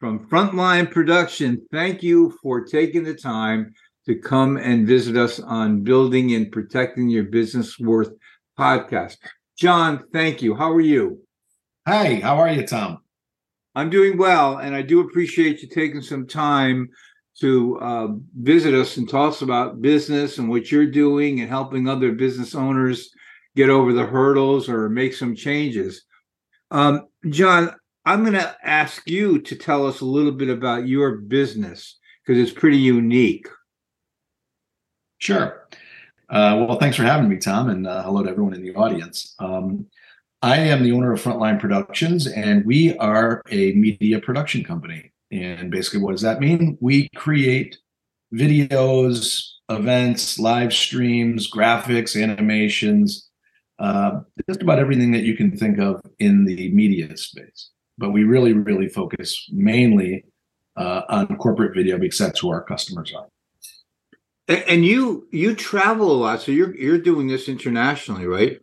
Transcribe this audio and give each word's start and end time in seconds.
from 0.00 0.26
Frontline 0.28 0.90
Production. 0.90 1.64
Thank 1.70 2.02
you 2.02 2.36
for 2.42 2.64
taking 2.64 3.04
the 3.04 3.14
time 3.14 3.74
to 4.06 4.16
come 4.16 4.56
and 4.56 4.86
visit 4.86 5.14
us 5.14 5.38
on 5.38 5.84
Building 5.84 6.32
and 6.34 6.50
Protecting 6.50 7.10
Your 7.10 7.24
Business 7.24 7.78
Worth 7.78 8.10
podcast. 8.58 9.18
John, 9.58 10.04
thank 10.10 10.40
you. 10.40 10.54
How 10.54 10.72
are 10.72 10.80
you? 10.80 11.20
Hi, 11.86 12.14
how 12.14 12.38
are 12.38 12.50
you, 12.50 12.66
Tom? 12.66 13.02
I'm 13.74 13.90
doing 13.90 14.16
well, 14.16 14.56
and 14.56 14.74
I 14.74 14.80
do 14.80 15.00
appreciate 15.00 15.60
you 15.60 15.68
taking 15.68 16.00
some 16.00 16.26
time 16.26 16.88
to 17.40 17.78
uh, 17.80 18.08
visit 18.38 18.74
us 18.74 18.96
and 18.96 19.08
talk 19.08 19.32
us 19.32 19.42
about 19.42 19.82
business 19.82 20.38
and 20.38 20.48
what 20.48 20.72
you're 20.72 20.90
doing 20.90 21.40
and 21.40 21.48
helping 21.48 21.88
other 21.88 22.12
business 22.12 22.54
owners 22.54 23.10
get 23.54 23.68
over 23.68 23.92
the 23.92 24.06
hurdles 24.06 24.68
or 24.68 24.88
make 24.88 25.12
some 25.12 25.36
changes. 25.36 26.04
Um, 26.70 27.06
John, 27.28 27.74
I'm 28.06 28.22
going 28.22 28.32
to 28.32 28.56
ask 28.64 29.08
you 29.08 29.40
to 29.42 29.56
tell 29.56 29.86
us 29.86 30.00
a 30.00 30.06
little 30.06 30.32
bit 30.32 30.48
about 30.48 30.88
your 30.88 31.16
business 31.16 31.98
because 32.24 32.40
it's 32.40 32.58
pretty 32.58 32.78
unique. 32.78 33.46
Sure. 35.18 35.66
Uh, 36.30 36.64
well, 36.66 36.78
thanks 36.78 36.96
for 36.96 37.02
having 37.02 37.28
me, 37.28 37.36
Tom, 37.36 37.68
and 37.68 37.86
uh, 37.86 38.02
hello 38.02 38.22
to 38.22 38.30
everyone 38.30 38.54
in 38.54 38.62
the 38.62 38.74
audience. 38.74 39.34
Um, 39.38 39.86
I 40.40 40.56
am 40.56 40.82
the 40.82 40.92
owner 40.92 41.12
of 41.12 41.22
Frontline 41.22 41.60
Productions, 41.60 42.26
and 42.26 42.64
we 42.64 42.96
are 42.96 43.42
a 43.50 43.72
media 43.72 44.18
production 44.18 44.64
company. 44.64 45.12
And 45.30 45.70
basically, 45.70 46.00
what 46.00 46.12
does 46.12 46.22
that 46.22 46.40
mean? 46.40 46.78
We 46.80 47.10
create 47.10 47.76
videos, 48.32 49.44
events, 49.68 50.38
live 50.38 50.72
streams, 50.72 51.50
graphics, 51.50 52.20
animations, 52.20 53.28
uh, 53.78 54.20
just 54.48 54.62
about 54.62 54.78
everything 54.78 55.12
that 55.12 55.24
you 55.24 55.36
can 55.36 55.54
think 55.54 55.78
of 55.78 56.00
in 56.18 56.46
the 56.46 56.72
media 56.72 57.14
space 57.18 57.70
but 58.00 58.10
we 58.10 58.24
really, 58.24 58.54
really 58.54 58.88
focus 58.88 59.46
mainly 59.52 60.24
uh, 60.76 61.02
on 61.08 61.36
corporate 61.36 61.74
video 61.74 61.98
because 61.98 62.18
that's 62.18 62.40
who 62.40 62.50
our 62.50 62.62
customers 62.62 63.12
are. 63.14 63.26
And 64.48 64.84
you 64.84 65.28
you 65.30 65.54
travel 65.54 66.10
a 66.10 66.18
lot, 66.18 66.40
so 66.40 66.50
you're 66.50 66.74
you're 66.74 66.98
doing 66.98 67.28
this 67.28 67.48
internationally, 67.48 68.26
right? 68.26 68.58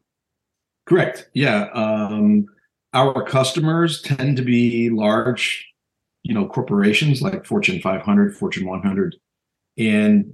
Correct. 0.85 1.29
Yeah. 1.33 1.69
Um, 1.73 2.47
our 2.93 3.23
customers 3.23 4.01
tend 4.01 4.35
to 4.35 4.43
be 4.43 4.89
large, 4.89 5.65
you 6.23 6.33
know, 6.33 6.47
corporations 6.47 7.21
like 7.21 7.45
Fortune 7.45 7.79
500, 7.79 8.35
Fortune 8.35 8.67
100, 8.67 9.15
and 9.77 10.33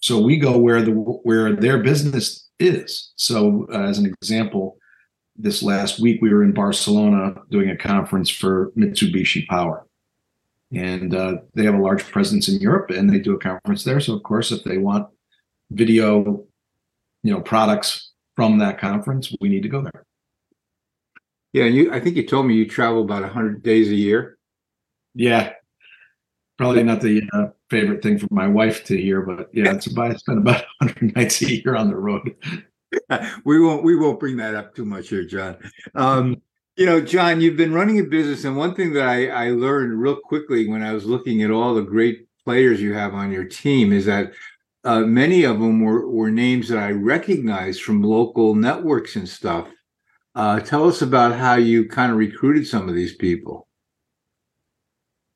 so 0.00 0.22
we 0.22 0.38
go 0.38 0.56
where 0.56 0.80
the 0.80 0.92
where 0.92 1.54
their 1.54 1.82
business 1.82 2.48
is. 2.58 3.12
So, 3.16 3.66
uh, 3.70 3.82
as 3.82 3.98
an 3.98 4.06
example, 4.06 4.78
this 5.38 5.62
last 5.62 6.00
week 6.00 6.20
we 6.20 6.34
were 6.34 6.42
in 6.42 6.52
Barcelona 6.52 7.34
doing 7.50 7.70
a 7.70 7.76
conference 7.76 8.28
for 8.28 8.72
Mitsubishi 8.76 9.46
Power. 9.46 9.86
And 10.74 11.14
uh, 11.14 11.38
they 11.54 11.64
have 11.64 11.74
a 11.74 11.82
large 11.82 12.04
presence 12.04 12.48
in 12.48 12.60
Europe 12.60 12.90
and 12.90 13.08
they 13.08 13.20
do 13.20 13.34
a 13.34 13.38
conference 13.38 13.84
there. 13.84 14.00
So 14.00 14.14
of 14.14 14.22
course, 14.24 14.50
if 14.50 14.64
they 14.64 14.76
want 14.76 15.08
video, 15.70 16.44
you 17.22 17.32
know, 17.32 17.40
products 17.40 18.12
from 18.36 18.58
that 18.58 18.78
conference, 18.78 19.34
we 19.40 19.48
need 19.48 19.62
to 19.62 19.68
go 19.68 19.80
there. 19.80 20.04
Yeah, 21.52 21.64
you 21.64 21.92
I 21.92 22.00
think 22.00 22.16
you 22.16 22.26
told 22.26 22.46
me 22.46 22.54
you 22.54 22.68
travel 22.68 23.02
about 23.02 23.22
100 23.22 23.62
days 23.62 23.88
a 23.88 23.94
year. 23.94 24.36
Yeah. 25.14 25.52
Probably 26.58 26.82
not 26.82 27.00
the 27.00 27.22
uh, 27.32 27.46
favorite 27.70 28.02
thing 28.02 28.18
for 28.18 28.26
my 28.30 28.48
wife 28.48 28.84
to 28.86 29.00
hear, 29.00 29.22
but 29.22 29.48
yeah, 29.54 29.72
it's 29.72 29.86
about 29.86 30.10
I 30.10 30.16
spend 30.16 30.38
about 30.38 30.64
100 30.80 31.16
nights 31.16 31.40
a 31.42 31.54
year 31.54 31.76
on 31.76 31.88
the 31.88 31.96
road. 31.96 32.34
we 33.44 33.60
won't 33.60 33.84
we 33.84 33.96
won't 33.96 34.20
bring 34.20 34.36
that 34.36 34.54
up 34.54 34.74
too 34.74 34.84
much 34.84 35.08
here, 35.08 35.24
John. 35.24 35.56
Um, 35.94 36.42
you 36.76 36.86
know, 36.86 37.00
John, 37.00 37.40
you've 37.40 37.56
been 37.56 37.72
running 37.74 37.98
a 37.98 38.04
business, 38.04 38.44
and 38.44 38.56
one 38.56 38.74
thing 38.74 38.92
that 38.92 39.08
I, 39.08 39.28
I 39.28 39.50
learned 39.50 40.00
real 40.00 40.16
quickly 40.16 40.68
when 40.68 40.82
I 40.82 40.92
was 40.92 41.04
looking 41.04 41.42
at 41.42 41.50
all 41.50 41.74
the 41.74 41.82
great 41.82 42.28
players 42.44 42.80
you 42.80 42.94
have 42.94 43.14
on 43.14 43.32
your 43.32 43.44
team 43.44 43.92
is 43.92 44.06
that 44.06 44.32
uh, 44.84 45.00
many 45.00 45.44
of 45.44 45.58
them 45.58 45.80
were 45.80 46.08
were 46.08 46.30
names 46.30 46.68
that 46.68 46.78
I 46.78 46.92
recognized 46.92 47.82
from 47.82 48.02
local 48.02 48.54
networks 48.54 49.16
and 49.16 49.28
stuff. 49.28 49.68
Uh, 50.34 50.60
tell 50.60 50.88
us 50.88 51.02
about 51.02 51.34
how 51.34 51.56
you 51.56 51.88
kind 51.88 52.12
of 52.12 52.18
recruited 52.18 52.66
some 52.66 52.88
of 52.88 52.94
these 52.94 53.16
people. 53.16 53.66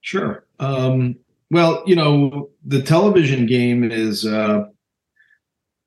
Sure. 0.00 0.46
Um, 0.60 1.16
well, 1.50 1.82
you 1.86 1.96
know, 1.96 2.50
the 2.64 2.82
television 2.82 3.46
game 3.46 3.90
is 3.90 4.24
uh, 4.24 4.66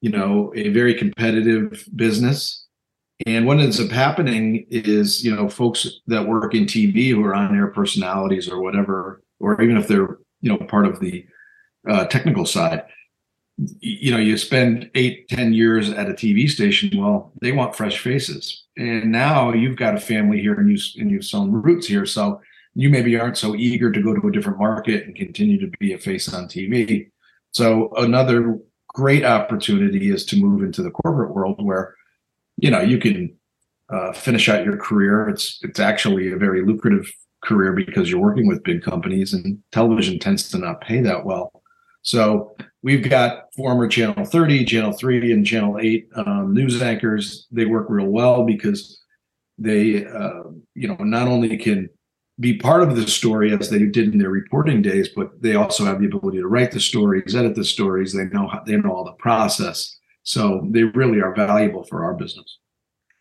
you 0.06 0.12
know 0.12 0.54
a 0.56 0.70
very 0.70 0.94
competitive 0.94 1.84
business. 1.96 2.68
And 3.26 3.48
what 3.48 3.60
ends 3.60 3.80
up 3.80 3.90
happening 3.90 4.68
is 4.70 5.26
you 5.26 5.36
know 5.36 5.50
folks 5.50 5.80
that 6.06 6.28
work 6.28 6.54
in 6.54 6.66
tv 6.66 7.10
who 7.10 7.24
are 7.26 7.34
on 7.34 7.56
air 7.56 7.68
personalities 7.68 8.48
or 8.48 8.62
whatever 8.62 9.24
or 9.40 9.60
even 9.64 9.78
if 9.78 9.88
they're 9.88 10.20
you 10.42 10.50
know 10.52 10.58
part 10.58 10.86
of 10.86 11.00
the 11.00 11.26
uh, 11.90 12.06
technical 12.06 12.46
side 12.46 12.84
you 13.80 14.12
know 14.12 14.18
you 14.18 14.38
spend 14.38 14.92
eight 14.94 15.28
ten 15.28 15.54
years 15.54 15.90
at 15.90 16.10
a 16.10 16.14
tv 16.14 16.48
station 16.48 16.92
well 17.02 17.32
they 17.42 17.52
want 17.52 17.76
fresh 17.76 17.98
faces. 17.98 18.66
And 18.78 19.12
now 19.12 19.54
you've 19.54 19.78
got 19.78 19.96
a 19.96 20.08
family 20.12 20.40
here 20.40 20.54
and 20.54 20.70
you 20.70 20.78
and 21.00 21.10
you've 21.10 21.26
sown 21.26 21.52
roots 21.52 21.88
here 21.88 22.06
so 22.06 22.42
you 22.76 22.92
maybe 22.92 23.18
aren't 23.18 23.38
so 23.38 23.56
eager 23.56 23.92
to 23.92 24.02
go 24.04 24.14
to 24.14 24.28
a 24.28 24.32
different 24.32 24.60
market 24.60 25.06
and 25.06 25.16
continue 25.16 25.60
to 25.60 25.78
be 25.80 25.94
a 25.94 25.98
face 25.98 26.32
on 26.32 26.48
tv 26.48 27.10
so 27.52 27.92
another 27.96 28.60
great 28.96 29.26
opportunity 29.26 30.10
is 30.10 30.26
to 30.26 30.38
move 30.38 30.64
into 30.64 30.82
the 30.82 30.90
corporate 30.90 31.36
world 31.36 31.64
where 31.64 31.94
you 32.58 32.72
know 32.72 32.80
you 32.80 32.98
can 32.98 33.36
uh, 33.90 34.14
finish 34.14 34.48
out 34.50 34.66
your 34.66 34.78
career. 34.78 35.28
It's 35.30 35.60
it's 35.62 35.80
actually 35.80 36.32
a 36.32 36.38
very 36.38 36.66
lucrative 36.66 37.12
career 37.44 37.74
because 37.74 38.10
you're 38.10 38.22
working 38.22 38.48
with 38.48 38.64
big 38.64 38.82
companies 38.82 39.34
and 39.34 39.60
television 39.72 40.18
tends 40.18 40.50
to 40.50 40.58
not 40.58 40.82
pay 40.82 41.02
that 41.02 41.26
well. 41.26 41.52
So 42.04 42.56
we've 42.84 43.08
got 43.08 43.54
former 43.56 43.88
channel 43.88 44.26
30 44.26 44.64
channel 44.66 44.94
3 44.94 45.32
and 45.32 45.46
channel 45.46 45.78
8 45.80 46.08
um, 46.16 46.54
news 46.54 46.82
anchors. 46.82 47.48
They 47.52 47.66
work 47.66 47.88
real 47.90 48.08
well 48.08 48.46
because 48.46 49.02
they 49.58 50.06
uh, 50.06 50.44
you 50.74 50.88
know 50.88 50.96
not 51.00 51.28
only 51.28 51.58
can 51.58 51.90
be 52.40 52.58
part 52.58 52.84
of 52.84 52.96
the 52.96 53.08
story 53.08 53.54
as 53.54 53.70
they 53.70 53.80
did 53.80 54.14
in 54.14 54.18
their 54.18 54.30
reporting 54.30 54.82
days, 54.82 55.10
but 55.16 55.42
they 55.42 55.56
also 55.56 55.86
have 55.86 56.00
the 56.00 56.08
ability 56.08 56.40
to 56.40 56.48
write 56.48 56.72
the 56.72 56.80
stories, 56.80 57.36
edit 57.36 57.56
the 57.56 57.64
stories. 57.64 58.14
They 58.14 58.26
know 58.26 58.48
how, 58.48 58.62
they 58.66 58.76
know 58.76 58.92
all 58.92 59.06
the 59.06 59.14
process, 59.14 59.98
so 60.24 60.68
they 60.70 60.84
really 60.84 61.22
are 61.22 61.34
valuable 61.34 61.86
for 61.86 62.04
our 62.04 62.14
business. 62.14 62.60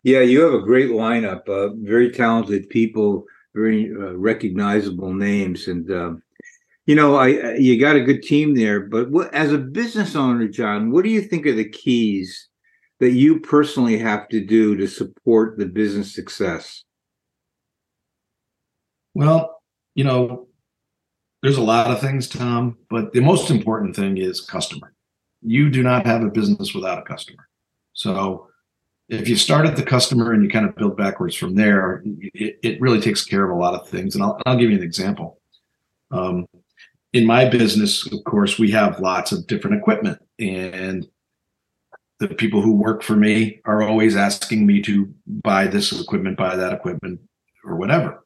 Yeah, 0.03 0.19
you 0.19 0.41
have 0.41 0.53
a 0.53 0.61
great 0.61 0.89
lineup, 0.89 1.47
uh, 1.47 1.73
very 1.77 2.11
talented 2.11 2.69
people, 2.69 3.25
very 3.55 3.91
uh, 3.91 4.13
recognizable 4.15 5.13
names, 5.13 5.67
and 5.67 5.89
uh, 5.89 6.13
you 6.85 6.93
know, 6.95 7.15
I 7.15 7.55
you 7.55 7.79
got 7.79 7.95
a 7.95 8.03
good 8.03 8.21
team 8.21 8.53
there. 8.53 8.81
But 8.81 9.09
what, 9.09 9.33
as 9.33 9.51
a 9.51 9.57
business 9.57 10.15
owner, 10.15 10.47
John, 10.47 10.91
what 10.91 11.03
do 11.03 11.09
you 11.09 11.21
think 11.21 11.47
are 11.47 11.53
the 11.53 11.69
keys 11.69 12.49
that 12.99 13.11
you 13.11 13.39
personally 13.39 13.97
have 13.97 14.27
to 14.29 14.43
do 14.43 14.75
to 14.75 14.87
support 14.87 15.57
the 15.57 15.65
business 15.65 16.13
success? 16.13 16.83
Well, 19.15 19.61
you 19.95 20.03
know, 20.03 20.47
there's 21.41 21.57
a 21.57 21.63
lot 21.63 21.89
of 21.89 22.01
things, 22.01 22.27
Tom, 22.27 22.77
but 22.89 23.13
the 23.13 23.21
most 23.21 23.49
important 23.49 23.95
thing 23.95 24.17
is 24.17 24.41
customer. 24.41 24.93
You 25.41 25.69
do 25.69 25.81
not 25.81 26.05
have 26.05 26.21
a 26.21 26.29
business 26.29 26.73
without 26.73 26.99
a 26.99 27.03
customer. 27.03 27.47
So 27.93 28.49
if 29.07 29.29
you 29.29 29.37
start 29.37 29.65
at 29.65 29.77
the 29.77 29.83
customer 29.83 30.33
and 30.33 30.43
you 30.43 30.49
kind 30.49 30.65
of 30.67 30.75
build 30.75 30.97
backwards 30.97 31.35
from 31.35 31.55
there, 31.55 32.03
it, 32.33 32.59
it 32.61 32.81
really 32.81 32.99
takes 32.99 33.23
care 33.23 33.45
of 33.45 33.55
a 33.55 33.59
lot 33.59 33.73
of 33.73 33.87
things. 33.87 34.15
And 34.15 34.23
I'll, 34.23 34.39
I'll 34.45 34.57
give 34.57 34.69
you 34.69 34.77
an 34.77 34.83
example. 34.83 35.39
Um, 36.11 36.47
in 37.13 37.25
my 37.25 37.47
business, 37.47 38.11
of 38.11 38.21
course, 38.25 38.59
we 38.59 38.71
have 38.71 38.99
lots 38.99 39.31
of 39.31 39.47
different 39.47 39.77
equipment. 39.77 40.19
And 40.39 41.07
the 42.19 42.27
people 42.27 42.61
who 42.61 42.73
work 42.73 43.01
for 43.01 43.15
me 43.15 43.61
are 43.63 43.81
always 43.81 44.17
asking 44.17 44.65
me 44.65 44.81
to 44.81 45.13
buy 45.25 45.67
this 45.67 45.97
equipment, 45.97 46.37
buy 46.37 46.57
that 46.57 46.73
equipment, 46.73 47.21
or 47.63 47.77
whatever. 47.77 48.25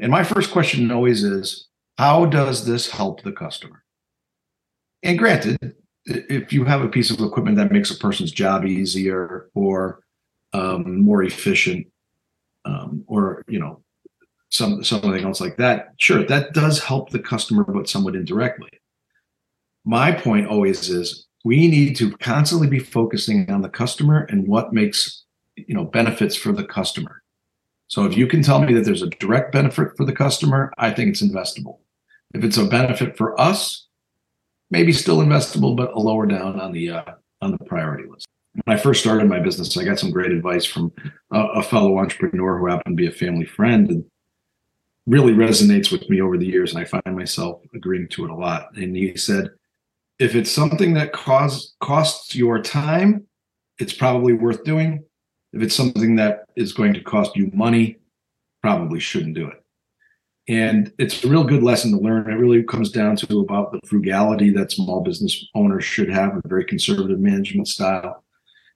And 0.00 0.10
my 0.10 0.24
first 0.24 0.50
question 0.50 0.90
always 0.90 1.22
is, 1.22 1.68
how 1.98 2.24
does 2.24 2.64
this 2.64 2.90
help 2.90 3.22
the 3.22 3.32
customer? 3.32 3.84
And 5.02 5.18
granted, 5.18 5.74
if 6.06 6.52
you 6.52 6.64
have 6.64 6.80
a 6.80 6.88
piece 6.88 7.10
of 7.10 7.20
equipment 7.20 7.58
that 7.58 7.72
makes 7.72 7.90
a 7.90 7.98
person's 7.98 8.32
job 8.32 8.64
easier 8.64 9.50
or 9.54 10.00
um, 10.54 11.00
more 11.02 11.22
efficient, 11.22 11.86
um, 12.64 13.04
or 13.06 13.42
you 13.46 13.58
know, 13.58 13.82
some 14.50 14.82
something 14.82 15.24
else 15.24 15.40
like 15.40 15.56
that, 15.58 15.92
sure, 15.98 16.24
that 16.24 16.54
does 16.54 16.82
help 16.82 17.10
the 17.10 17.18
customer, 17.18 17.64
but 17.64 17.88
somewhat 17.88 18.16
indirectly. 18.16 18.70
My 19.84 20.12
point 20.12 20.46
always 20.46 20.88
is 20.88 21.26
we 21.44 21.68
need 21.68 21.96
to 21.96 22.16
constantly 22.18 22.66
be 22.66 22.78
focusing 22.78 23.50
on 23.50 23.62
the 23.62 23.68
customer 23.68 24.26
and 24.30 24.46
what 24.46 24.72
makes 24.72 25.24
you 25.56 25.74
know 25.74 25.84
benefits 25.84 26.36
for 26.36 26.52
the 26.52 26.64
customer. 26.64 27.19
So 27.90 28.04
if 28.04 28.16
you 28.16 28.28
can 28.28 28.40
tell 28.40 28.62
me 28.62 28.72
that 28.74 28.84
there's 28.84 29.02
a 29.02 29.08
direct 29.08 29.50
benefit 29.50 29.96
for 29.96 30.06
the 30.06 30.12
customer, 30.12 30.72
I 30.78 30.92
think 30.92 31.10
it's 31.10 31.22
investable. 31.22 31.80
If 32.32 32.44
it's 32.44 32.56
a 32.56 32.64
benefit 32.64 33.16
for 33.16 33.38
us, 33.38 33.88
maybe 34.70 34.92
still 34.92 35.18
investable, 35.18 35.76
but 35.76 35.92
a 35.92 35.98
lower 35.98 36.24
down 36.24 36.60
on 36.60 36.70
the 36.70 36.90
uh, 36.90 37.14
on 37.42 37.50
the 37.50 37.58
priority 37.64 38.08
list. 38.08 38.26
When 38.64 38.76
I 38.76 38.80
first 38.80 39.00
started 39.00 39.28
my 39.28 39.40
business, 39.40 39.76
I 39.76 39.82
got 39.82 39.98
some 39.98 40.12
great 40.12 40.30
advice 40.30 40.64
from 40.64 40.92
a, 41.32 41.40
a 41.40 41.62
fellow 41.64 41.98
entrepreneur 41.98 42.58
who 42.58 42.66
happened 42.68 42.96
to 42.96 43.02
be 43.02 43.08
a 43.08 43.12
family 43.12 43.44
friend 43.44 43.90
and 43.90 44.04
really 45.08 45.32
resonates 45.32 45.90
with 45.90 46.08
me 46.08 46.20
over 46.20 46.38
the 46.38 46.46
years, 46.46 46.72
and 46.72 46.80
I 46.80 46.84
find 46.84 47.16
myself 47.16 47.60
agreeing 47.74 48.06
to 48.10 48.24
it 48.24 48.30
a 48.30 48.36
lot. 48.36 48.68
And 48.76 48.94
he 48.94 49.16
said, 49.16 49.50
if 50.20 50.36
it's 50.36 50.50
something 50.52 50.94
that 50.94 51.12
cause, 51.12 51.74
costs 51.80 52.36
your 52.36 52.62
time, 52.62 53.26
it's 53.80 53.92
probably 53.92 54.34
worth 54.34 54.62
doing. 54.62 55.02
If 55.52 55.62
it's 55.62 55.74
something 55.74 56.16
that 56.16 56.44
is 56.56 56.72
going 56.72 56.94
to 56.94 57.02
cost 57.02 57.36
you 57.36 57.50
money, 57.52 57.98
probably 58.62 59.00
shouldn't 59.00 59.34
do 59.34 59.48
it. 59.48 59.64
And 60.48 60.92
it's 60.98 61.22
a 61.22 61.28
real 61.28 61.44
good 61.44 61.62
lesson 61.62 61.92
to 61.92 61.98
learn. 61.98 62.30
It 62.30 62.34
really 62.34 62.62
comes 62.62 62.90
down 62.90 63.16
to 63.16 63.40
about 63.40 63.72
the 63.72 63.80
frugality 63.86 64.50
that 64.50 64.72
small 64.72 65.00
business 65.00 65.46
owners 65.54 65.84
should 65.84 66.10
have, 66.10 66.36
a 66.36 66.48
very 66.48 66.64
conservative 66.64 67.20
management 67.20 67.68
style. 67.68 68.24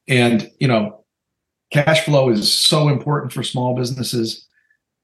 And, 0.06 0.50
you 0.60 0.68
know, 0.68 1.04
cash 1.72 2.04
flow 2.04 2.30
is 2.30 2.52
so 2.52 2.88
important 2.88 3.32
for 3.32 3.42
small 3.42 3.74
businesses. 3.74 4.46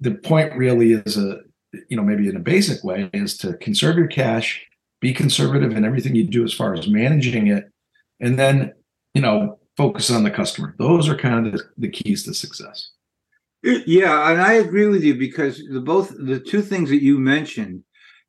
The 0.00 0.12
point 0.12 0.54
really 0.54 0.92
is 0.92 1.16
a, 1.16 1.40
you 1.88 1.96
know, 1.96 2.02
maybe 2.02 2.28
in 2.28 2.36
a 2.36 2.40
basic 2.40 2.82
way 2.84 3.10
is 3.12 3.36
to 3.38 3.54
conserve 3.54 3.96
your 3.96 4.08
cash, 4.08 4.64
be 5.00 5.12
conservative 5.12 5.72
in 5.72 5.84
everything 5.84 6.14
you 6.14 6.24
do 6.24 6.44
as 6.44 6.52
far 6.52 6.74
as 6.74 6.88
managing 6.88 7.46
it, 7.46 7.70
and 8.20 8.38
then, 8.38 8.72
you 9.14 9.22
know, 9.22 9.59
focus 9.80 10.10
on 10.10 10.24
the 10.24 10.30
customer. 10.30 10.74
Those 10.78 11.08
are 11.08 11.16
kind 11.16 11.46
of 11.46 11.52
the, 11.54 11.62
the 11.78 11.88
keys 11.88 12.24
to 12.24 12.34
success. 12.34 12.90
Yeah, 13.62 14.30
and 14.30 14.40
I 14.40 14.54
agree 14.54 14.86
with 14.86 15.02
you 15.02 15.14
because 15.14 15.62
the 15.70 15.80
both 15.80 16.10
the 16.10 16.38
two 16.38 16.60
things 16.60 16.90
that 16.90 17.02
you 17.02 17.18
mentioned, 17.18 17.84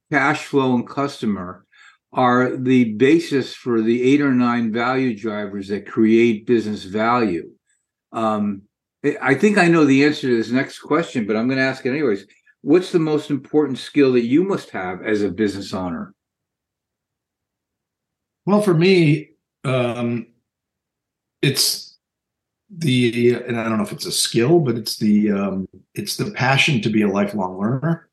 cash 0.10 0.46
flow 0.46 0.76
and 0.76 0.88
customer, 0.88 1.66
are 2.14 2.56
the 2.56 2.94
basis 2.94 3.54
for 3.54 3.82
the 3.82 4.02
eight 4.02 4.22
or 4.22 4.34
nine 4.34 4.72
value 4.72 5.18
drivers 5.18 5.68
that 5.68 5.88
create 5.88 6.48
business 6.48 6.86
value. 6.86 7.50
Um, 8.14 8.64
I 9.22 9.34
think 9.36 9.58
I 9.58 9.68
know 9.68 9.84
the 9.84 10.06
answer 10.06 10.28
to 10.28 10.38
this 10.38 10.52
next 10.52 10.80
question, 10.80 11.26
but 11.26 11.36
I'm 11.36 11.48
going 11.48 11.60
to 11.60 11.66
ask 11.66 11.86
it 11.86 11.90
anyways. 11.90 12.28
What's 12.62 12.92
the 12.94 13.00
most 13.00 13.30
important 13.30 13.78
skill 13.78 14.14
that 14.14 14.26
you 14.26 14.44
must 14.44 14.70
have 14.70 15.02
as 15.02 15.22
a 15.22 15.30
business 15.30 15.74
owner? 15.74 16.14
Well, 18.46 18.62
for 18.62 18.74
me, 18.74 19.32
um, 19.64 20.28
it's 21.42 21.98
the 22.70 23.34
and 23.34 23.60
I 23.60 23.64
don't 23.64 23.78
know 23.78 23.84
if 23.84 23.92
it's 23.92 24.06
a 24.06 24.12
skill, 24.12 24.60
but 24.60 24.76
it's 24.76 24.98
the 24.98 25.32
um, 25.32 25.68
it's 25.94 26.16
the 26.18 26.32
passion 26.32 26.82
to 26.82 26.90
be 26.90 27.02
a 27.02 27.08
lifelong 27.08 27.60
learner. 27.60 28.10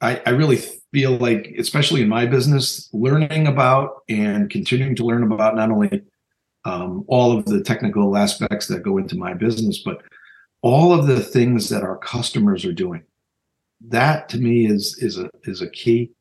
I, 0.00 0.22
I 0.24 0.30
really 0.30 0.56
feel 0.92 1.18
like, 1.18 1.54
especially 1.58 2.00
in 2.00 2.08
my 2.08 2.24
business, 2.24 2.88
learning 2.94 3.46
about 3.46 4.02
and 4.08 4.48
continuing 4.48 4.96
to 4.96 5.04
learn 5.04 5.22
about 5.22 5.56
not 5.56 5.70
only 5.70 6.02
um, 6.64 7.04
all 7.06 7.36
of 7.36 7.44
the 7.44 7.62
technical 7.62 8.16
aspects 8.16 8.66
that 8.68 8.82
go 8.82 8.96
into 8.96 9.16
my 9.16 9.34
business, 9.34 9.82
but 9.84 10.02
all 10.62 10.94
of 10.94 11.06
the 11.06 11.20
things 11.20 11.68
that 11.68 11.82
our 11.82 11.98
customers 11.98 12.64
are 12.64 12.72
doing. 12.72 13.02
That 13.88 14.30
to 14.30 14.38
me 14.38 14.66
is 14.66 14.96
is 14.98 15.18
a 15.18 15.28
is 15.42 15.60
a 15.60 15.68
key. 15.68 16.12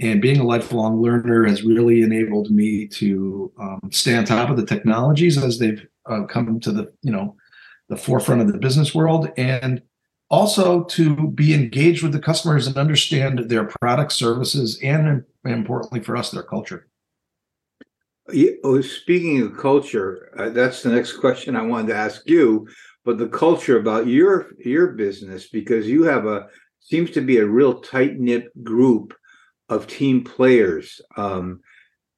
And 0.00 0.22
being 0.22 0.40
a 0.40 0.44
lifelong 0.44 1.02
learner 1.02 1.44
has 1.44 1.62
really 1.62 2.00
enabled 2.00 2.50
me 2.50 2.86
to 2.88 3.52
um, 3.58 3.80
stay 3.92 4.16
on 4.16 4.24
top 4.24 4.48
of 4.48 4.56
the 4.56 4.64
technologies 4.64 5.36
as 5.36 5.58
they've 5.58 5.86
uh, 6.06 6.24
come 6.24 6.58
to 6.60 6.72
the 6.72 6.92
you 7.02 7.12
know 7.12 7.36
the 7.88 7.96
forefront 7.96 8.40
of 8.40 8.50
the 8.50 8.58
business 8.58 8.94
world 8.94 9.30
and 9.36 9.82
also 10.30 10.84
to 10.84 11.28
be 11.28 11.52
engaged 11.52 12.02
with 12.02 12.12
the 12.12 12.20
customers 12.20 12.66
and 12.66 12.76
understand 12.76 13.50
their 13.50 13.64
products 13.64 14.14
services 14.14 14.78
and 14.82 15.24
importantly 15.44 16.00
for 16.00 16.16
us 16.16 16.30
their 16.30 16.44
culture. 16.44 16.86
Oh, 18.62 18.80
speaking 18.80 19.42
of 19.42 19.58
culture 19.58 20.32
uh, 20.38 20.50
that's 20.50 20.84
the 20.84 20.90
next 20.90 21.14
question 21.14 21.56
i 21.56 21.62
wanted 21.62 21.88
to 21.88 21.96
ask 21.96 22.22
you 22.26 22.68
but 23.04 23.18
the 23.18 23.28
culture 23.28 23.76
about 23.76 24.06
your 24.06 24.52
your 24.64 24.92
business 24.92 25.48
because 25.48 25.88
you 25.88 26.04
have 26.04 26.26
a 26.26 26.46
seems 26.78 27.10
to 27.10 27.22
be 27.22 27.38
a 27.38 27.46
real 27.46 27.80
tight 27.80 28.20
knit 28.20 28.44
group 28.62 29.14
of 29.70 29.86
team 29.86 30.22
players 30.22 31.00
um, 31.16 31.60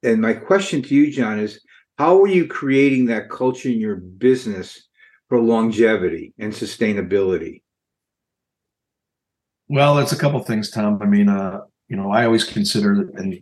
and 0.03 0.21
my 0.21 0.33
question 0.33 0.81
to 0.81 0.93
you 0.93 1.11
john 1.11 1.39
is 1.39 1.61
how 1.97 2.21
are 2.21 2.27
you 2.27 2.47
creating 2.47 3.05
that 3.05 3.29
culture 3.29 3.69
in 3.69 3.79
your 3.79 3.95
business 3.95 4.87
for 5.29 5.39
longevity 5.39 6.33
and 6.39 6.51
sustainability? 6.51 7.61
Well, 9.67 9.99
it's 9.99 10.11
a 10.11 10.17
couple 10.17 10.39
things, 10.41 10.69
Tom. 10.69 10.99
I 11.01 11.05
mean, 11.05 11.29
uh, 11.29 11.61
you 11.87 11.95
know, 11.95 12.11
I 12.11 12.25
always 12.25 12.43
consider, 12.43 13.09
and 13.15 13.39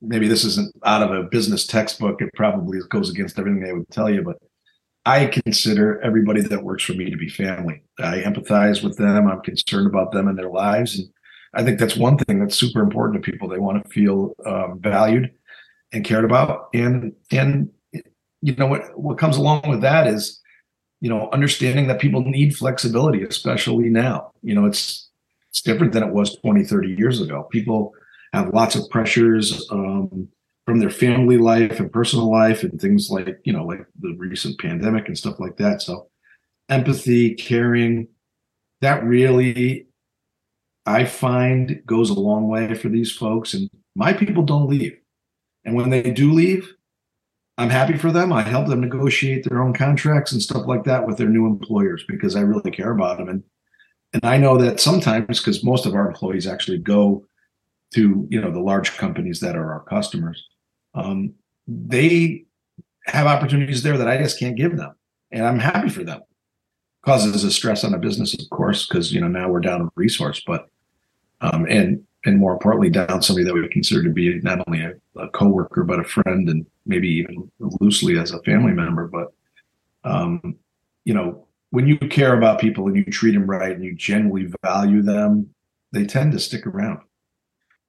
maybe 0.00 0.28
this 0.28 0.44
isn't 0.44 0.74
out 0.84 1.02
of 1.02 1.10
a 1.10 1.24
business 1.24 1.66
textbook. 1.66 2.20
It 2.20 2.30
probably 2.34 2.78
goes 2.90 3.10
against 3.10 3.38
everything 3.38 3.60
they 3.60 3.72
would 3.72 3.88
tell 3.90 4.10
you, 4.10 4.22
but 4.22 4.36
I 5.04 5.26
consider 5.26 6.00
everybody 6.02 6.42
that 6.42 6.62
works 6.62 6.84
for 6.84 6.92
me 6.92 7.10
to 7.10 7.16
be 7.16 7.28
family. 7.28 7.82
I 7.98 8.18
empathize 8.20 8.84
with 8.84 8.96
them. 8.96 9.26
I'm 9.26 9.40
concerned 9.40 9.86
about 9.86 10.12
them 10.12 10.28
and 10.28 10.38
their 10.38 10.50
lives, 10.50 10.98
and 10.98 11.08
I 11.54 11.62
think 11.62 11.78
that's 11.78 11.96
one 11.96 12.16
thing 12.16 12.40
that's 12.40 12.56
super 12.56 12.80
important 12.80 13.22
to 13.22 13.30
people. 13.30 13.48
They 13.48 13.58
want 13.58 13.82
to 13.82 13.90
feel 13.90 14.34
um, 14.46 14.78
valued 14.80 15.30
and 15.92 16.04
cared 16.04 16.24
about, 16.24 16.68
and 16.72 17.12
and 17.30 17.70
you 18.40 18.54
know 18.56 18.66
what 18.66 18.98
what 18.98 19.18
comes 19.18 19.36
along 19.36 19.68
with 19.68 19.82
that 19.82 20.06
is 20.06 20.40
you 21.00 21.08
know 21.08 21.28
understanding 21.32 21.88
that 21.88 22.00
people 22.00 22.22
need 22.22 22.56
flexibility 22.56 23.22
especially 23.22 23.88
now. 23.88 24.32
You 24.42 24.54
know 24.54 24.64
it's 24.64 25.10
it's 25.50 25.60
different 25.60 25.92
than 25.92 26.02
it 26.02 26.12
was 26.12 26.36
20 26.36 26.64
30 26.64 26.88
years 26.90 27.20
ago. 27.20 27.48
People 27.50 27.92
have 28.32 28.54
lots 28.54 28.74
of 28.74 28.88
pressures 28.88 29.66
um, 29.70 30.28
from 30.64 30.78
their 30.78 30.90
family 30.90 31.36
life 31.36 31.78
and 31.78 31.92
personal 31.92 32.30
life 32.30 32.62
and 32.62 32.80
things 32.80 33.10
like 33.10 33.38
you 33.44 33.52
know 33.52 33.64
like 33.64 33.84
the 34.00 34.14
recent 34.16 34.58
pandemic 34.58 35.06
and 35.06 35.18
stuff 35.18 35.38
like 35.38 35.58
that. 35.58 35.82
So 35.82 36.08
empathy 36.70 37.34
caring 37.34 38.08
that 38.80 39.04
really 39.04 39.86
i 40.86 41.04
find 41.04 41.82
goes 41.86 42.10
a 42.10 42.14
long 42.14 42.48
way 42.48 42.74
for 42.74 42.88
these 42.88 43.12
folks 43.12 43.54
and 43.54 43.70
my 43.94 44.12
people 44.12 44.42
don't 44.42 44.68
leave 44.68 44.96
and 45.64 45.74
when 45.74 45.90
they 45.90 46.10
do 46.10 46.32
leave 46.32 46.74
I'm 47.58 47.70
happy 47.70 47.96
for 47.96 48.10
them. 48.10 48.32
I 48.32 48.42
help 48.42 48.66
them 48.66 48.80
negotiate 48.80 49.44
their 49.44 49.62
own 49.62 49.74
contracts 49.74 50.32
and 50.32 50.40
stuff 50.40 50.66
like 50.66 50.84
that 50.84 51.06
with 51.06 51.18
their 51.18 51.28
new 51.28 51.46
employers 51.46 52.04
because 52.08 52.34
I 52.34 52.40
really 52.40 52.70
care 52.70 52.90
about 52.90 53.18
them. 53.18 53.28
And 53.28 53.42
and 54.14 54.24
I 54.24 54.36
know 54.36 54.58
that 54.58 54.80
sometimes 54.80 55.38
because 55.38 55.64
most 55.64 55.86
of 55.86 55.94
our 55.94 56.06
employees 56.06 56.46
actually 56.46 56.78
go 56.78 57.24
to 57.94 58.26
you 58.30 58.40
know 58.40 58.50
the 58.50 58.60
large 58.60 58.96
companies 58.96 59.40
that 59.40 59.56
are 59.56 59.72
our 59.72 59.84
customers, 59.84 60.44
um, 60.94 61.34
they 61.66 62.44
have 63.06 63.26
opportunities 63.26 63.82
there 63.82 63.98
that 63.98 64.08
I 64.08 64.18
just 64.18 64.38
can't 64.38 64.56
give 64.56 64.76
them, 64.76 64.94
and 65.30 65.46
I'm 65.46 65.58
happy 65.58 65.88
for 65.88 66.04
them. 66.04 66.20
Causes 67.04 67.44
a 67.44 67.50
stress 67.50 67.84
on 67.84 67.94
a 67.94 67.98
business, 67.98 68.34
of 68.34 68.48
course, 68.50 68.86
because 68.86 69.12
you 69.12 69.20
know 69.20 69.28
now 69.28 69.48
we're 69.48 69.60
down 69.60 69.82
a 69.82 69.88
resource, 69.94 70.42
but 70.46 70.68
um, 71.42 71.66
and 71.68 72.02
and 72.24 72.38
more 72.38 72.52
importantly, 72.52 72.88
down 72.88 73.20
somebody 73.20 73.44
that 73.44 73.54
we 73.54 73.68
consider 73.68 74.02
to 74.04 74.10
be 74.10 74.38
not 74.40 74.62
only 74.66 74.80
a, 74.80 74.92
a 75.20 75.28
coworker 75.30 75.82
but 75.82 75.98
a 75.98 76.04
friend, 76.04 76.48
and 76.48 76.64
maybe 76.86 77.08
even 77.08 77.50
loosely 77.58 78.18
as 78.18 78.30
a 78.30 78.42
family 78.42 78.72
member. 78.72 79.08
But 79.08 79.32
um, 80.04 80.56
you 81.04 81.14
know, 81.14 81.46
when 81.70 81.86
you 81.86 81.98
care 81.98 82.36
about 82.36 82.60
people 82.60 82.86
and 82.86 82.96
you 82.96 83.04
treat 83.04 83.32
them 83.32 83.46
right 83.46 83.72
and 83.72 83.84
you 83.84 83.94
genuinely 83.94 84.52
value 84.62 85.02
them, 85.02 85.48
they 85.92 86.06
tend 86.06 86.32
to 86.32 86.38
stick 86.38 86.66
around. 86.66 87.00